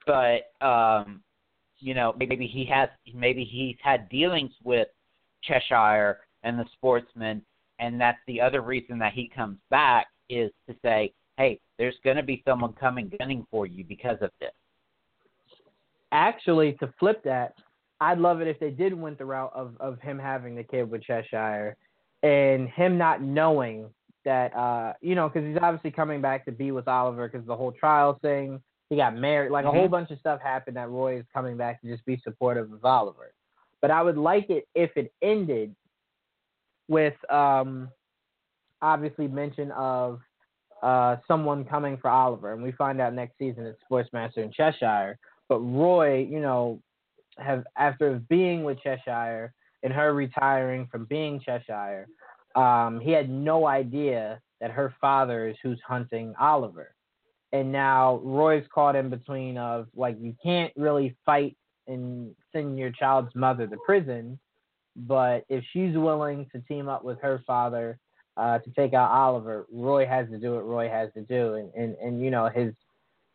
[0.06, 1.22] but um,
[1.82, 4.88] you know, maybe he has maybe he's had dealings with
[5.44, 7.42] Cheshire and the sportsman,
[7.80, 12.18] and that's the other reason that he comes back is to say, hey, there's going
[12.18, 14.52] to be someone coming gunning for you because of this.
[16.12, 17.56] Actually, to flip that,
[18.00, 20.90] I'd love it if they did went the route of, of him having the kid
[20.90, 21.76] with Cheshire
[22.24, 23.88] and him not knowing
[24.26, 27.56] that, uh, you know, because he's obviously coming back to be with Oliver because the
[27.56, 28.62] whole trial thing.
[28.92, 29.52] He got married.
[29.52, 29.78] Like mm-hmm.
[29.78, 32.74] a whole bunch of stuff happened that Roy is coming back to just be supportive
[32.74, 33.32] of Oliver.
[33.82, 35.74] But I would like it if it ended
[36.90, 37.88] with um,
[38.82, 40.20] obviously mention of
[40.84, 45.18] uh, someone coming for Oliver, and we find out next season it's Sportsmaster in Cheshire.
[45.48, 46.82] But Roy, you know,
[47.38, 49.54] have after being with Cheshire
[49.84, 52.08] and her retiring from being Cheshire,
[52.56, 56.94] um, he had no idea that her father is who's hunting Oliver.
[57.54, 61.58] And now Roy's caught in between of like you can't really fight
[61.88, 64.40] and send your child's mother to prison,
[64.96, 67.98] but if she's willing to team up with her father
[68.38, 71.74] uh, to take out Oliver, Roy has to do what Roy has to do, and
[71.76, 72.74] and, and you know his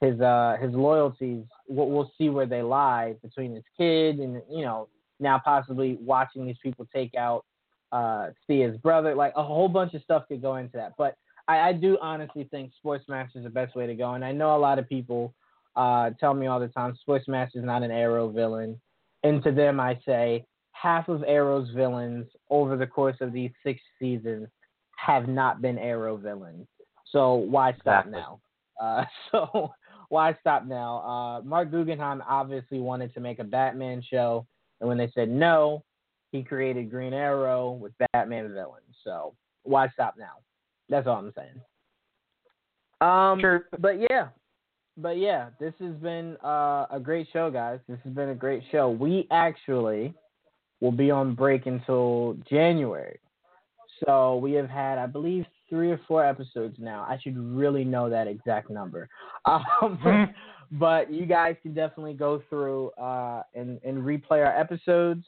[0.00, 1.44] his uh his loyalties.
[1.68, 4.88] We'll, we'll see where they lie between his kid and you know
[5.20, 7.44] now possibly watching these people take out
[7.92, 9.14] uh Thea's brother.
[9.14, 11.16] Like a whole bunch of stuff could go into that, but
[11.48, 14.56] I, I do honestly think Sportsmaster is the best way to go, and I know
[14.56, 15.34] a lot of people
[15.74, 18.80] uh tell me all the time Sportsmaster is not an Arrow villain,
[19.22, 23.80] and to them I say half of Arrow's villains over the course of these six
[23.98, 24.48] seasons
[24.96, 26.66] have not been Arrow villains.
[27.12, 28.12] So why stop exactly.
[28.12, 28.40] now?
[28.80, 29.72] Uh, so
[30.08, 30.98] why stop now?
[30.98, 34.46] Uh, Marc Guggenheim obviously wanted to make a Batman show,
[34.80, 35.84] and when they said no,
[36.32, 38.96] he created Green Arrow with Batman villains.
[39.04, 40.38] So why stop now?
[40.88, 41.60] That's all I'm saying.
[43.00, 43.66] Um, sure.
[43.78, 44.28] But yeah,
[44.96, 47.80] but yeah, this has been uh, a great show, guys.
[47.88, 48.90] This has been a great show.
[48.90, 50.14] We actually
[50.80, 53.18] will be on break until January.
[54.04, 57.02] So we have had, I believe, three or four episodes now.
[57.08, 59.08] I should really know that exact number.
[59.46, 60.32] Um, Mm-hmm.
[60.72, 65.24] but you guys can definitely go through uh, and, and replay our episodes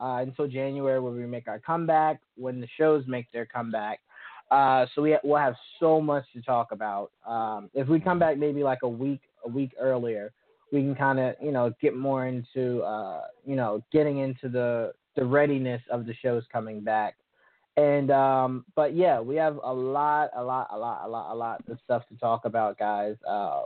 [0.00, 4.00] uh, until January where we make our comeback, when the shows make their comeback.
[4.50, 7.10] Uh, so we we'll have so much to talk about.
[7.26, 10.32] Um, if we come back maybe like a week a week earlier,
[10.72, 14.92] we can kind of you know get more into uh, you know getting into the
[15.16, 17.14] the readiness of the shows coming back.
[17.76, 21.34] And um, but yeah, we have a lot, a lot, a lot, a lot, a
[21.34, 23.16] lot of stuff to talk about, guys.
[23.28, 23.62] Uh,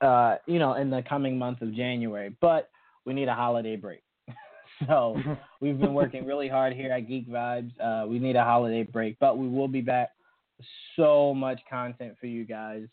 [0.00, 2.70] uh, you know, in the coming month of January, but
[3.04, 4.02] we need a holiday break.
[4.86, 5.16] so
[5.60, 7.72] we've been working really hard here at Geek Vibes.
[7.80, 10.10] Uh, we need a holiday break, but we will be back.
[10.96, 12.86] So much content for you guys.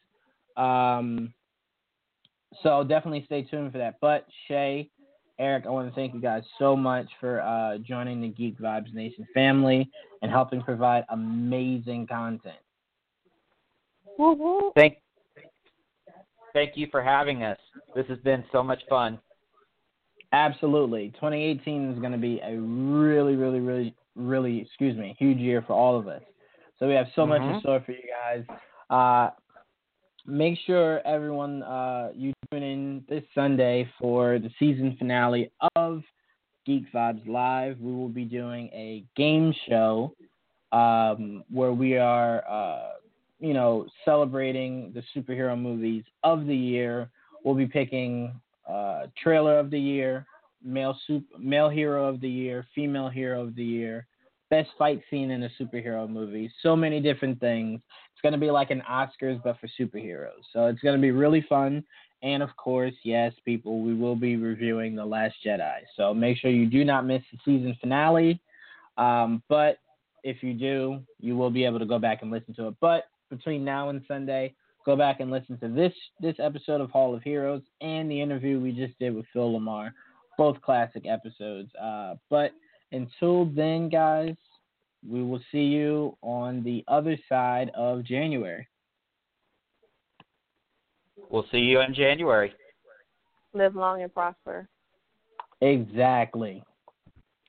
[0.55, 1.33] Um,
[2.63, 3.95] so definitely stay tuned for that.
[3.99, 4.89] But Shay,
[5.39, 8.93] Eric, I want to thank you guys so much for uh, joining the Geek Vibes
[8.93, 9.89] Nation family
[10.21, 12.55] and helping provide amazing content.
[14.75, 14.97] Thank,
[16.53, 17.59] thank you for having us.
[17.95, 19.19] This has been so much fun.
[20.33, 21.09] Absolutely.
[21.11, 25.73] 2018 is going to be a really, really, really, really, excuse me, huge year for
[25.73, 26.21] all of us.
[26.79, 27.59] So we have so much in Mhm.
[27.61, 28.45] store for you guys.
[28.89, 29.31] Uh,
[30.25, 36.03] make sure everyone uh, you tune in this Sunday for the season finale of
[36.65, 37.79] Geek Vibes Live.
[37.79, 40.13] We will be doing a game show
[40.73, 42.93] um, where we are, uh,
[43.39, 47.09] you know, celebrating the superhero movies of the year.
[47.43, 48.39] We'll be picking
[48.69, 50.25] uh, trailer of the year,
[50.63, 54.07] male super, male hero of the year, female hero of the year,
[54.49, 56.51] best fight scene in a superhero movie.
[56.61, 57.81] So many different things.
[58.13, 60.43] It's going to be like an Oscars, but for superheroes.
[60.53, 61.83] So it's going to be really fun.
[62.23, 65.79] And of course, yes, people, we will be reviewing The Last Jedi.
[65.95, 68.41] So make sure you do not miss the season finale.
[68.97, 69.77] Um, but
[70.23, 72.75] if you do, you will be able to go back and listen to it.
[72.81, 74.55] But between now and Sunday,
[74.87, 78.59] go back and listen to this this episode of Hall of Heroes and the interview
[78.59, 79.91] we just did with Phil LaMarr,
[80.37, 81.69] both classic episodes.
[81.75, 82.53] Uh, but
[82.93, 84.35] until then, guys,
[85.07, 88.65] we will see you on the other side of January.
[91.29, 92.53] We'll see you in January.
[93.53, 94.69] Live long and prosper.
[95.59, 96.63] Exactly.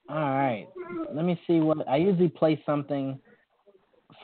[0.09, 0.67] All right.
[1.15, 3.21] Let me see what I usually play something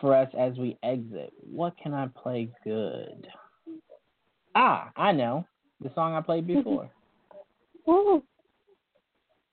[0.05, 1.33] for us as we exit.
[1.51, 3.27] What can I play good?
[4.55, 5.47] Ah, I know.
[5.81, 6.91] The song I played before.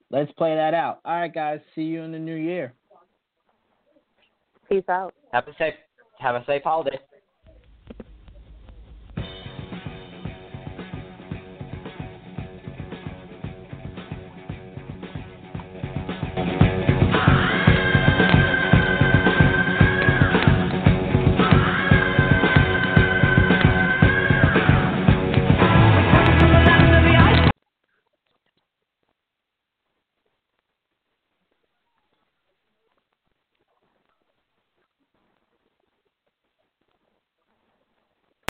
[0.10, 1.00] Let's play that out.
[1.06, 1.62] All right, guys.
[1.74, 2.74] See you in the new year.
[4.68, 5.14] Peace out.
[5.32, 5.74] Have a safe
[6.20, 7.00] have a safe holiday.